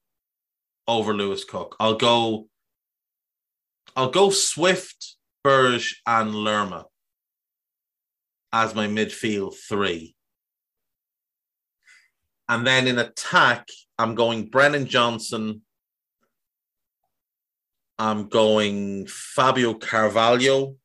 [0.86, 1.76] over Lewis Cook.
[1.80, 2.48] I'll go
[3.96, 6.86] I'll go Swift, Berge, and Lerma
[8.52, 10.14] as my midfield three.
[12.48, 13.68] And then in attack,
[13.98, 15.62] I'm going Brennan Johnson.
[17.98, 20.76] I'm going Fabio Carvalho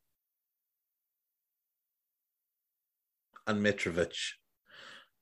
[3.46, 4.14] and Mitrovic.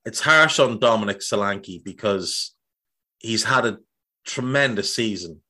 [0.05, 2.55] It's harsh on Dominic Solanke because
[3.19, 3.79] he's had a
[4.29, 5.41] tremendous season.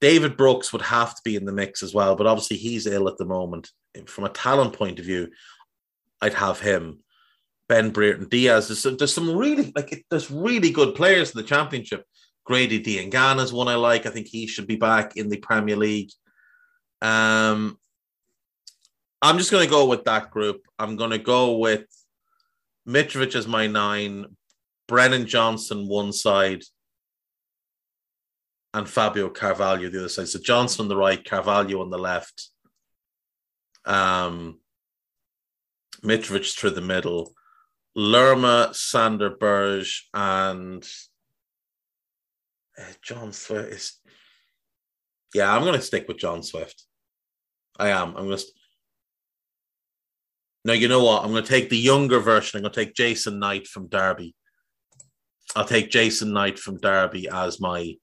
[0.00, 3.08] David Brooks would have to be in the mix as well, but obviously he's ill
[3.08, 3.70] at the moment.
[4.06, 5.30] From a talent point of view,
[6.20, 7.00] I'd have him.
[7.68, 8.68] Ben Brereton Diaz.
[8.68, 12.04] There's some, there's some really like there's really good players in the championship.
[12.44, 14.04] Grady Diangana is one I like.
[14.04, 16.10] I think he should be back in the Premier League.
[17.00, 17.78] Um,
[19.22, 20.60] I'm just going to go with that group.
[20.78, 21.86] I'm going to go with
[22.86, 24.26] Mitrovic as my nine,
[24.86, 26.62] Brennan Johnson one side,
[28.74, 30.28] and Fabio Carvalho the other side.
[30.28, 32.50] So Johnson on the right, Carvalho on the left,
[33.84, 34.58] um,
[36.02, 37.34] Mitrovic through the middle,
[37.94, 40.84] Lerma, Sander Berge, and
[42.76, 44.00] uh, John Swift is.
[45.32, 46.84] Yeah, I'm going to stick with John Swift.
[47.78, 48.16] I am.
[48.16, 48.44] I'm going to.
[50.64, 51.24] No, you know what?
[51.24, 52.58] I'm going to take the younger version.
[52.58, 54.34] I'm going to take Jason Knight from Derby.
[55.54, 57.94] I'll take Jason Knight from Derby as my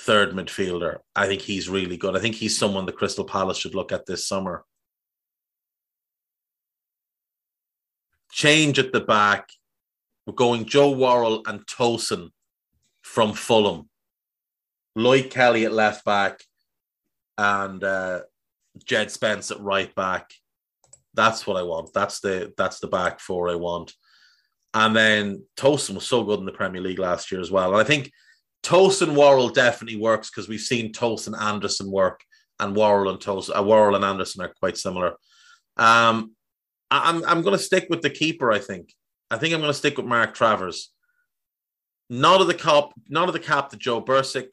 [0.00, 0.98] third midfielder.
[1.14, 2.16] I think he's really good.
[2.16, 4.64] I think he's someone the Crystal Palace should look at this summer.
[8.32, 9.50] Change at the back.
[10.26, 12.30] We're going Joe Worrall and Tosin
[13.02, 13.88] from Fulham.
[14.96, 16.40] Lloyd Kelly at left back
[17.36, 18.20] and uh,
[18.84, 20.30] Jed Spence at right back.
[21.14, 21.92] That's what I want.
[21.92, 23.92] That's the that's the back four I want.
[24.72, 27.72] And then Tosin was so good in the Premier League last year as well.
[27.72, 28.10] And I think
[28.62, 32.22] Tosin Worrall definitely works because we've seen Tosin Andersen work,
[32.58, 35.14] and Worrall and Tosin, uh, Worrall and Andersen are quite similar.
[35.76, 36.34] Um,
[36.90, 38.52] I, I'm I'm going to stick with the keeper.
[38.52, 38.92] I think.
[39.30, 40.90] I think I'm going to stick with Mark Travers.
[42.08, 44.48] Not of the cap, not of the cap to Joe Bursik.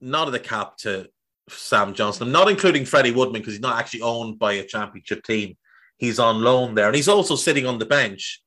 [0.00, 1.08] Not of the cap to
[1.48, 2.32] Sam Johnstone.
[2.32, 5.56] not including Freddie Woodman because he's not actually owned by a championship team.
[5.96, 8.42] He's on loan there, and he's also sitting on the bench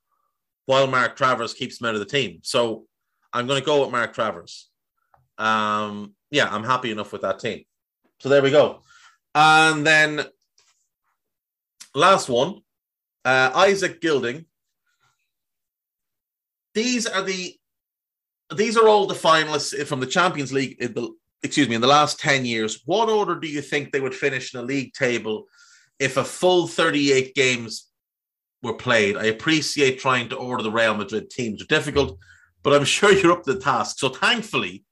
[0.66, 2.40] while Mark Travers keeps him out of the team.
[2.44, 2.86] So
[3.34, 4.70] I'm going to go with Mark Travers.
[5.38, 7.64] Um, yeah, I'm happy enough with that team.
[8.20, 8.84] So there we go.
[9.34, 10.24] And then
[11.96, 12.60] last one,
[13.26, 14.46] uh, Isaac Gilding.
[16.76, 17.56] These are the
[18.56, 20.78] these are all the finalists from the Champions League.
[20.80, 21.10] In the,
[21.42, 22.82] excuse me, in the last ten years.
[22.86, 25.46] What order do you think they would finish in the league table
[26.00, 27.90] if a full thirty-eight games
[28.62, 29.18] were played?
[29.18, 32.18] I appreciate trying to order the Real Madrid teams are difficult
[32.64, 34.00] but I'm sure you're up to the task.
[34.00, 34.84] So thankfully,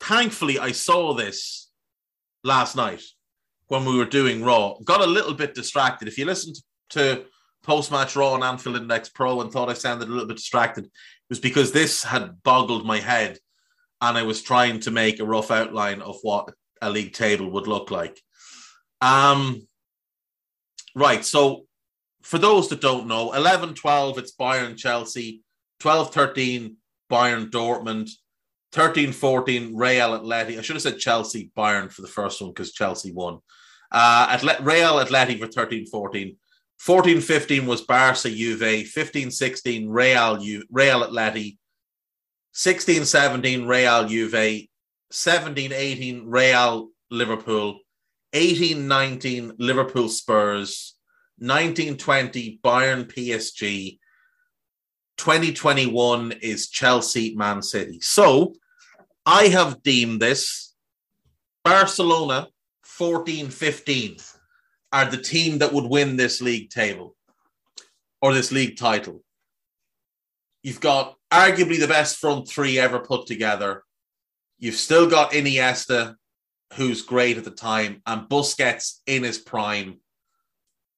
[0.00, 1.70] thankfully, I saw this
[2.44, 3.02] last night
[3.66, 4.76] when we were doing Raw.
[4.84, 6.08] Got a little bit distracted.
[6.08, 6.56] If you listened
[6.90, 7.24] to
[7.62, 10.84] post match Raw and Anfield Index Pro and thought I sounded a little bit distracted,
[10.84, 10.90] it
[11.28, 13.38] was because this had boggled my head
[14.00, 17.66] and I was trying to make a rough outline of what a league table would
[17.66, 18.20] look like.
[19.00, 19.66] Um,
[20.94, 21.24] right.
[21.24, 21.66] So
[22.22, 25.42] for those that don't know, 11 12, it's Bayern Chelsea.
[25.80, 26.76] 12 13,
[27.10, 28.10] Bayern Dortmund.
[28.72, 30.58] 13 14, Real Atleti.
[30.58, 33.38] I should have said Chelsea Bayern for the first one because Chelsea won.
[33.90, 36.36] Uh, Atlet- Real Atleti for 13 14.
[36.78, 38.86] 14 15 was Barca Juve.
[38.86, 41.56] 15 16, Real, U- Real Atleti.
[42.52, 44.66] 16 17, Real Juve.
[45.10, 47.80] 17 18, Real Liverpool.
[48.34, 50.94] 18 19, Liverpool Spurs.
[51.38, 53.98] 19 20, Bayern PSG.
[55.18, 57.98] 2021 is Chelsea Man City.
[58.00, 58.54] So
[59.26, 60.74] I have deemed this
[61.64, 62.48] Barcelona
[62.84, 64.16] 14 15
[64.92, 67.14] are the team that would win this league table
[68.22, 69.22] or this league title.
[70.62, 73.82] You've got arguably the best front three ever put together.
[74.58, 76.16] You've still got Iniesta,
[76.74, 80.00] who's great at the time, and Busquets in his prime.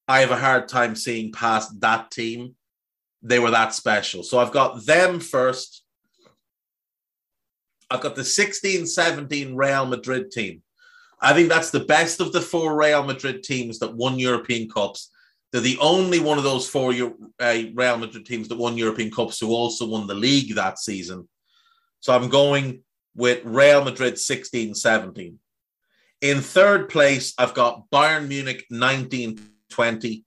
[0.07, 2.55] I have a hard time seeing past that team.
[3.21, 4.23] They were that special.
[4.23, 5.83] So I've got them first.
[7.89, 10.63] I've got the 16 17 Real Madrid team.
[11.21, 15.11] I think that's the best of the four Real Madrid teams that won European Cups.
[15.51, 19.39] They're the only one of those four uh, Real Madrid teams that won European Cups
[19.39, 21.27] who also won the league that season.
[21.99, 22.83] So I'm going
[23.15, 25.37] with Real Madrid 16 17.
[26.21, 30.23] In third place, I've got Bayern Munich 1920.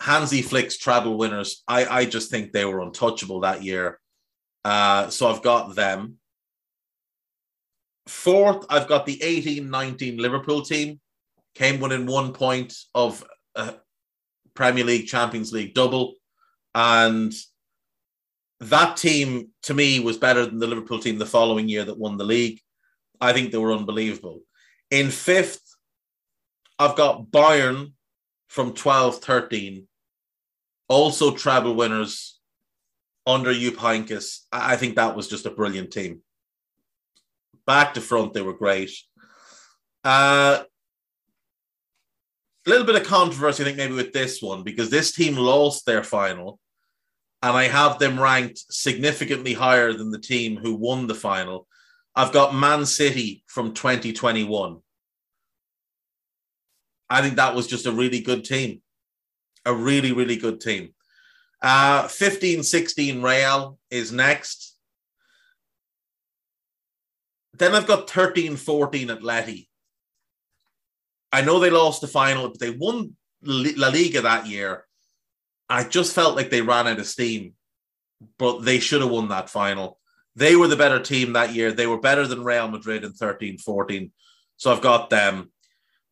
[0.00, 1.62] Hansi Flick's treble winners.
[1.66, 3.98] I, I just think they were untouchable that year.
[4.64, 6.16] Uh, so I've got them.
[8.06, 11.00] Fourth, I've got the 18 19 Liverpool team.
[11.54, 13.24] Came within one point of
[13.54, 13.74] a
[14.54, 16.14] Premier League, Champions League double.
[16.74, 17.32] And
[18.60, 22.16] that team, to me, was better than the Liverpool team the following year that won
[22.16, 22.60] the league.
[23.20, 24.40] I think they were unbelievable.
[24.90, 25.62] In fifth,
[26.78, 27.92] I've got Bayern
[28.48, 29.86] from 12 13,
[30.88, 32.38] also treble winners
[33.26, 33.82] under Jupp.
[34.52, 36.22] I think that was just a brilliant team.
[37.66, 38.92] Back to front, they were great.
[40.04, 40.62] Uh,
[42.66, 45.86] a little bit of controversy, I think, maybe with this one, because this team lost
[45.86, 46.60] their final,
[47.42, 51.66] and I have them ranked significantly higher than the team who won the final.
[52.14, 54.78] I've got Man City from 2021.
[57.08, 58.82] I think that was just a really good team.
[59.64, 60.94] A really, really good team.
[61.62, 64.76] Uh, 15 16 Real is next.
[67.54, 69.68] Then I've got 13 14 Atleti.
[71.32, 74.84] I know they lost the final, but they won La Liga that year.
[75.68, 77.54] I just felt like they ran out of steam,
[78.38, 79.98] but they should have won that final.
[80.36, 81.72] They were the better team that year.
[81.72, 84.12] They were better than Real Madrid in 13 14.
[84.58, 85.50] So I've got them.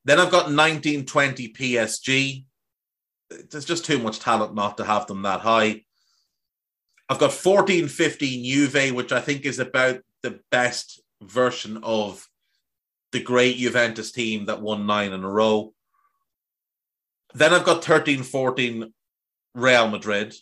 [0.04, 2.44] Then I've got 1920 PSG.
[3.50, 5.82] There's just too much talent not to have them that high.
[7.08, 12.26] I've got 14 15 Juve, which I think is about the best version of
[13.12, 15.72] the great Juventus team that won nine in a row.
[17.34, 18.92] Then I've got 1314
[19.54, 20.34] Real Madrid.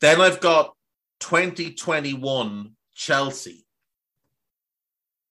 [0.00, 0.74] Then I've got
[1.20, 3.66] 2021 Chelsea.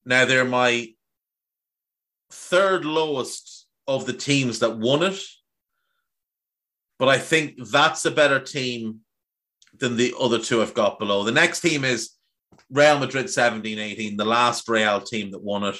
[0.05, 0.94] Now they're my
[2.31, 5.19] third lowest of the teams that won it.
[6.97, 9.01] But I think that's a better team
[9.79, 11.23] than the other two I've got below.
[11.23, 12.11] The next team is
[12.69, 15.77] Real Madrid 17 18, the last Real team that won it.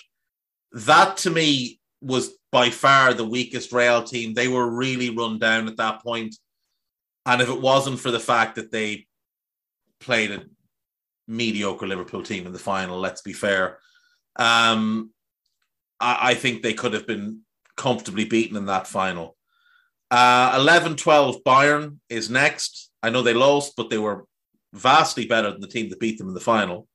[0.74, 4.34] That to me was by far the weakest Real team.
[4.34, 6.36] They were really run down at that point.
[7.26, 9.08] And if it wasn't for the fact that they
[10.00, 10.44] played a
[11.28, 13.80] mediocre Liverpool team in the final, let's be fair,
[14.36, 15.12] um,
[16.06, 17.42] I, I think they could have been
[17.76, 19.36] comfortably beaten in that final.
[20.12, 22.92] Uh, 11 12 Bayern is next.
[23.02, 24.26] I know they lost, but they were
[24.74, 26.88] vastly better than the team that beat them in the final.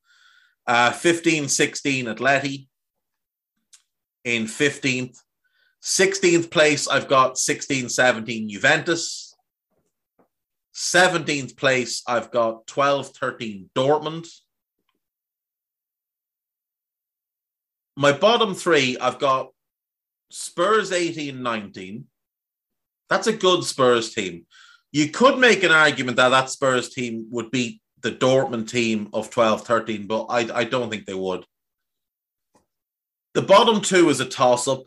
[0.66, 2.68] Uh, 15 16 Atleti
[4.24, 5.18] in 15th.
[5.82, 9.34] 16th place, I've got 16 17 Juventus.
[10.74, 14.28] 17th place, I've got 12 13 Dortmund.
[17.96, 19.48] My bottom three, I've got
[20.30, 22.04] Spurs 18 19.
[23.08, 24.46] That's a good Spurs team.
[24.92, 29.30] You could make an argument that that Spurs team would beat the Dortmund team of
[29.30, 31.44] 12 13, but I, I don't think they would.
[33.34, 34.82] The bottom two is a toss up.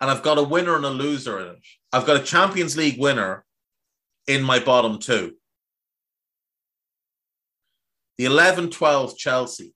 [0.00, 1.58] And I've got a winner and a loser in it.
[1.92, 3.44] I've got a Champions League winner
[4.26, 5.34] in my bottom two.
[8.18, 9.72] The 11 12 Chelsea.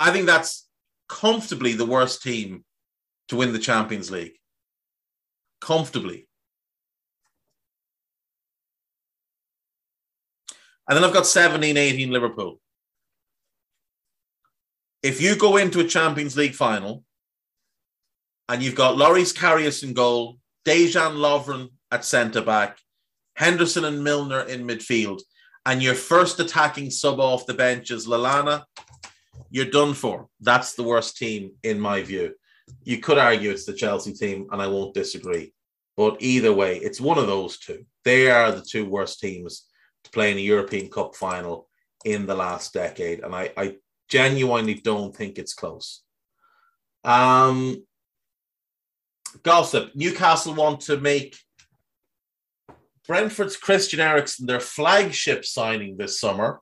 [0.00, 0.66] I think that's
[1.10, 2.64] comfortably the worst team
[3.28, 4.32] to win the Champions League
[5.60, 6.26] comfortably.
[10.88, 12.60] And then I've got 17 18 Liverpool.
[15.02, 17.04] If you go into a Champions League final
[18.48, 22.78] and you've got Loris Karius in goal, Dejan Lovren at centre back,
[23.36, 25.20] Henderson and Milner in midfield,
[25.66, 28.64] and your first attacking sub off the bench is Lallana,
[29.50, 30.28] you're done for.
[30.40, 32.34] That's the worst team in my view
[32.84, 35.52] you could argue it's the Chelsea team, and I won't disagree.
[35.96, 37.84] But either way, it's one of those two.
[38.04, 39.66] They are the two worst teams
[40.04, 41.68] to play in a European Cup final
[42.04, 43.20] in the last decade.
[43.20, 43.76] And I, I
[44.08, 46.02] genuinely don't think it's close.
[47.04, 47.84] Um,
[49.42, 51.36] gossip Newcastle want to make
[53.06, 56.60] Brentford's Christian Eriksen their flagship signing this summer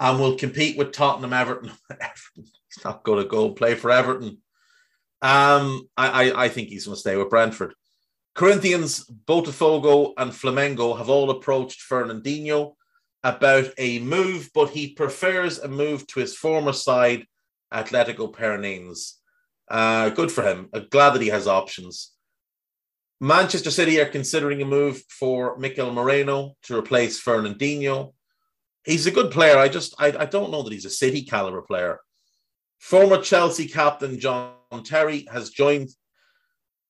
[0.00, 1.70] and will compete with Tottenham Everton.
[2.34, 4.38] he's not going to go play for Everton.
[5.22, 7.74] Um, I, I, I think he's going to stay with Brentford.
[8.34, 12.74] Corinthians, Botafogo, and Flamengo have all approached Fernandinho
[13.22, 17.26] about a move, but he prefers a move to his former side,
[17.72, 19.14] Atletico Paranaense.
[19.70, 20.68] Uh, good for him.
[20.74, 22.10] I'm glad that he has options.
[23.20, 28.12] Manchester City are considering a move for Mikel Merino to replace Fernandinho.
[28.84, 29.56] He's a good player.
[29.56, 32.00] I just I, I don't know that he's a City caliber player.
[32.78, 34.54] Former Chelsea captain John
[34.84, 35.88] Terry has joined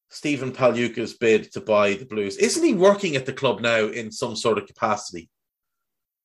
[0.09, 2.37] Stephen Pagliuca's bid to buy the Blues.
[2.37, 5.29] Isn't he working at the club now in some sort of capacity?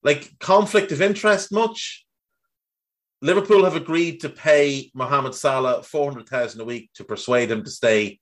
[0.02, 2.04] Like conflict of interest much?
[3.22, 8.18] Liverpool have agreed to pay Mohamed Salah 400,000 a week to persuade him to stay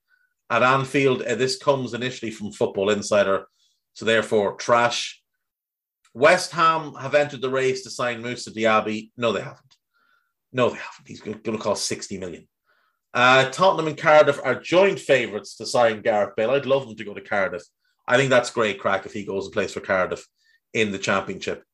[0.51, 1.23] at Anfield.
[1.23, 3.47] Uh, this comes initially from Football Insider,
[3.93, 5.18] so therefore trash.
[6.15, 9.11] West Ham have entered the race to sign Moussa Diaby.
[9.17, 9.77] No, they haven't.
[10.53, 11.07] No, they haven't.
[11.07, 12.49] He's going to cost 60 million.
[13.15, 16.51] Uh, Tottenham and Cardiff are joint favourites to sign Gareth Bale.
[16.51, 17.63] I'd love him to go to Cardiff.
[18.07, 20.27] I think that's great crack if he goes and plays for Cardiff
[20.73, 21.65] in the Championship.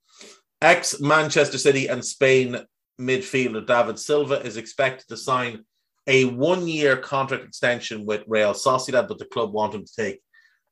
[0.60, 2.58] Ex Manchester City and Spain
[3.00, 5.64] midfielder David Silva is expected to sign
[6.06, 10.20] a one year contract extension with Real Sociedad, but the club want him to take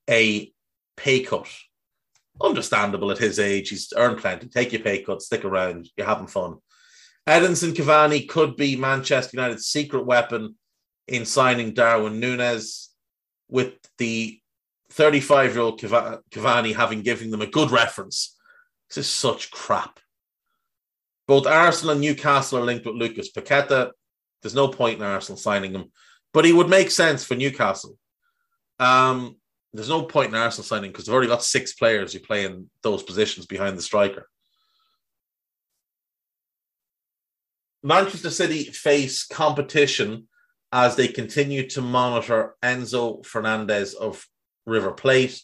[0.08, 0.52] a
[0.96, 1.48] pay cut.
[2.40, 3.68] Understandable at his age.
[3.68, 4.48] He's earned plenty.
[4.48, 5.88] Take your pay cut, stick around.
[5.96, 6.56] You're having fun.
[7.26, 10.56] Edinson Cavani could be Manchester United's secret weapon
[11.06, 12.92] in signing Darwin Nunez,
[13.48, 14.40] with the
[14.90, 18.36] 35 year old Cavani having given them a good reference.
[18.88, 20.00] This is such crap.
[21.28, 23.92] Both Arsenal and Newcastle are linked with Lucas Paqueta.
[24.40, 25.92] There's no point in Arsenal signing him,
[26.32, 27.96] but he would make sense for Newcastle.
[28.80, 29.36] Um,
[29.74, 32.68] there's no point in Arsenal signing because they've already got six players who play in
[32.82, 34.28] those positions behind the striker.
[37.82, 40.28] Manchester City face competition
[40.72, 44.24] as they continue to monitor Enzo Fernandez of
[44.66, 45.42] River Plate.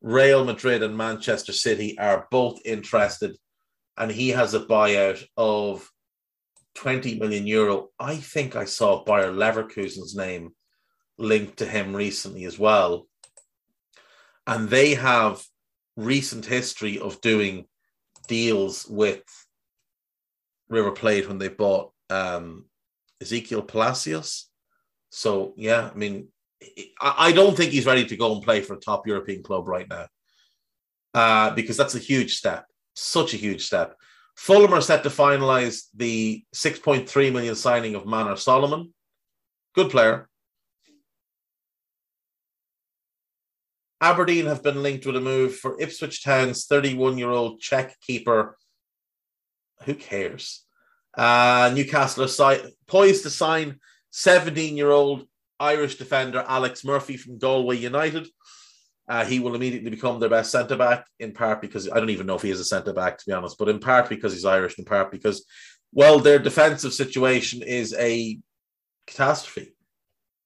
[0.00, 3.36] Real Madrid and Manchester City are both interested,
[3.98, 5.90] and he has a buyout of
[6.74, 7.88] 20 million euro.
[7.98, 10.54] I think I saw Bayer Leverkusen's name
[11.18, 13.06] linked to him recently as well.
[14.46, 15.42] And they have
[15.96, 17.66] recent history of doing
[18.26, 19.22] deals with
[20.68, 22.66] River Plate when they bought um,
[23.22, 24.46] Exequiel Palacios.
[25.10, 26.28] So yeah, I mean,
[27.00, 29.88] I don't think he's ready to go and play for a top European club right
[29.88, 30.06] now,
[31.14, 33.96] uh, because that's a huge step, such a huge step.
[34.36, 38.94] Fulham are set to finalise the 6.3 million signing of Manor Solomon.
[39.74, 40.29] Good player.
[44.00, 48.56] Aberdeen have been linked with a move for Ipswich Town's 31 year old Czech keeper
[49.84, 50.64] who cares?
[51.16, 55.26] Uh, Newcastle are si- poised to sign 17 year old
[55.58, 58.28] Irish defender Alex Murphy from Galway United.
[59.08, 62.26] Uh, he will immediately become their best centre back, in part because I don't even
[62.26, 64.44] know if he is a centre back, to be honest, but in part because he's
[64.44, 65.44] Irish, in part because,
[65.92, 68.38] well, their defensive situation is a
[69.08, 69.74] catastrophe.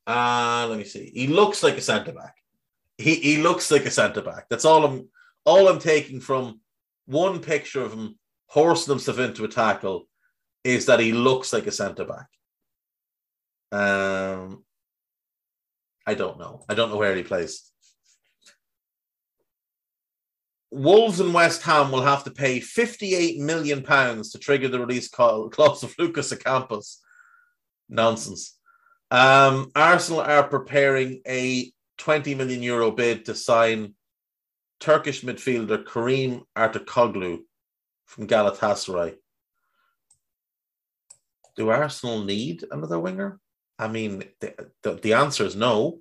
[0.07, 1.11] Uh, let me see.
[1.15, 2.35] He looks like a centre back.
[2.99, 4.47] He, he looks like a centre back.
[4.49, 5.09] That's all I'm
[5.45, 6.61] all I'm taking from
[7.07, 10.09] one picture of him horsing himself into a tackle
[10.63, 12.29] is that he looks like a centre back.
[13.73, 14.65] Um,
[16.07, 16.65] I don't know.
[16.69, 17.71] I don't know where he plays.
[20.71, 25.09] Wolves and West Ham will have to pay 58 million pounds to trigger the release
[25.09, 26.97] clause of Lucas Ocampos.
[27.89, 28.59] Nonsense.
[29.11, 33.95] Um, Arsenal are preparing a 20 million euro bid to sign
[34.81, 37.41] Turkish midfielder Karim Ertuğrul
[38.07, 39.17] from Galatasaray.
[41.57, 43.39] Do Arsenal need another winger?
[43.79, 46.01] I mean, the, the, the answer is no.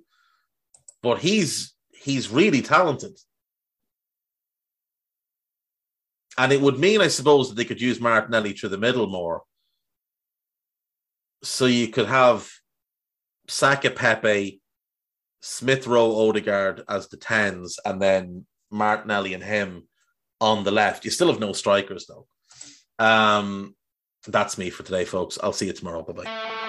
[1.02, 3.18] But he's he's really talented.
[6.36, 9.42] And it would mean, I suppose, that they could use Martinelli through the middle more.
[11.42, 12.50] So you could have
[13.46, 14.60] Saka Pepe,
[15.46, 19.86] Smith Rowe Odegaard as the tens, and then Martinelli and him
[20.40, 21.04] on the left.
[21.04, 22.26] You still have no strikers though.
[22.98, 23.76] Um,
[24.26, 25.38] that's me for today, folks.
[25.42, 26.02] I'll see you tomorrow.
[26.02, 26.60] Bye bye.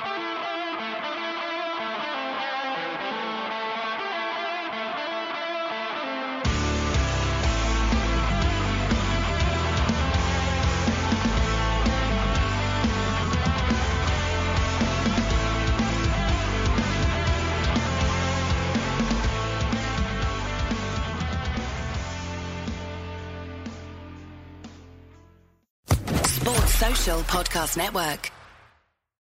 [27.05, 28.31] Podcast Network.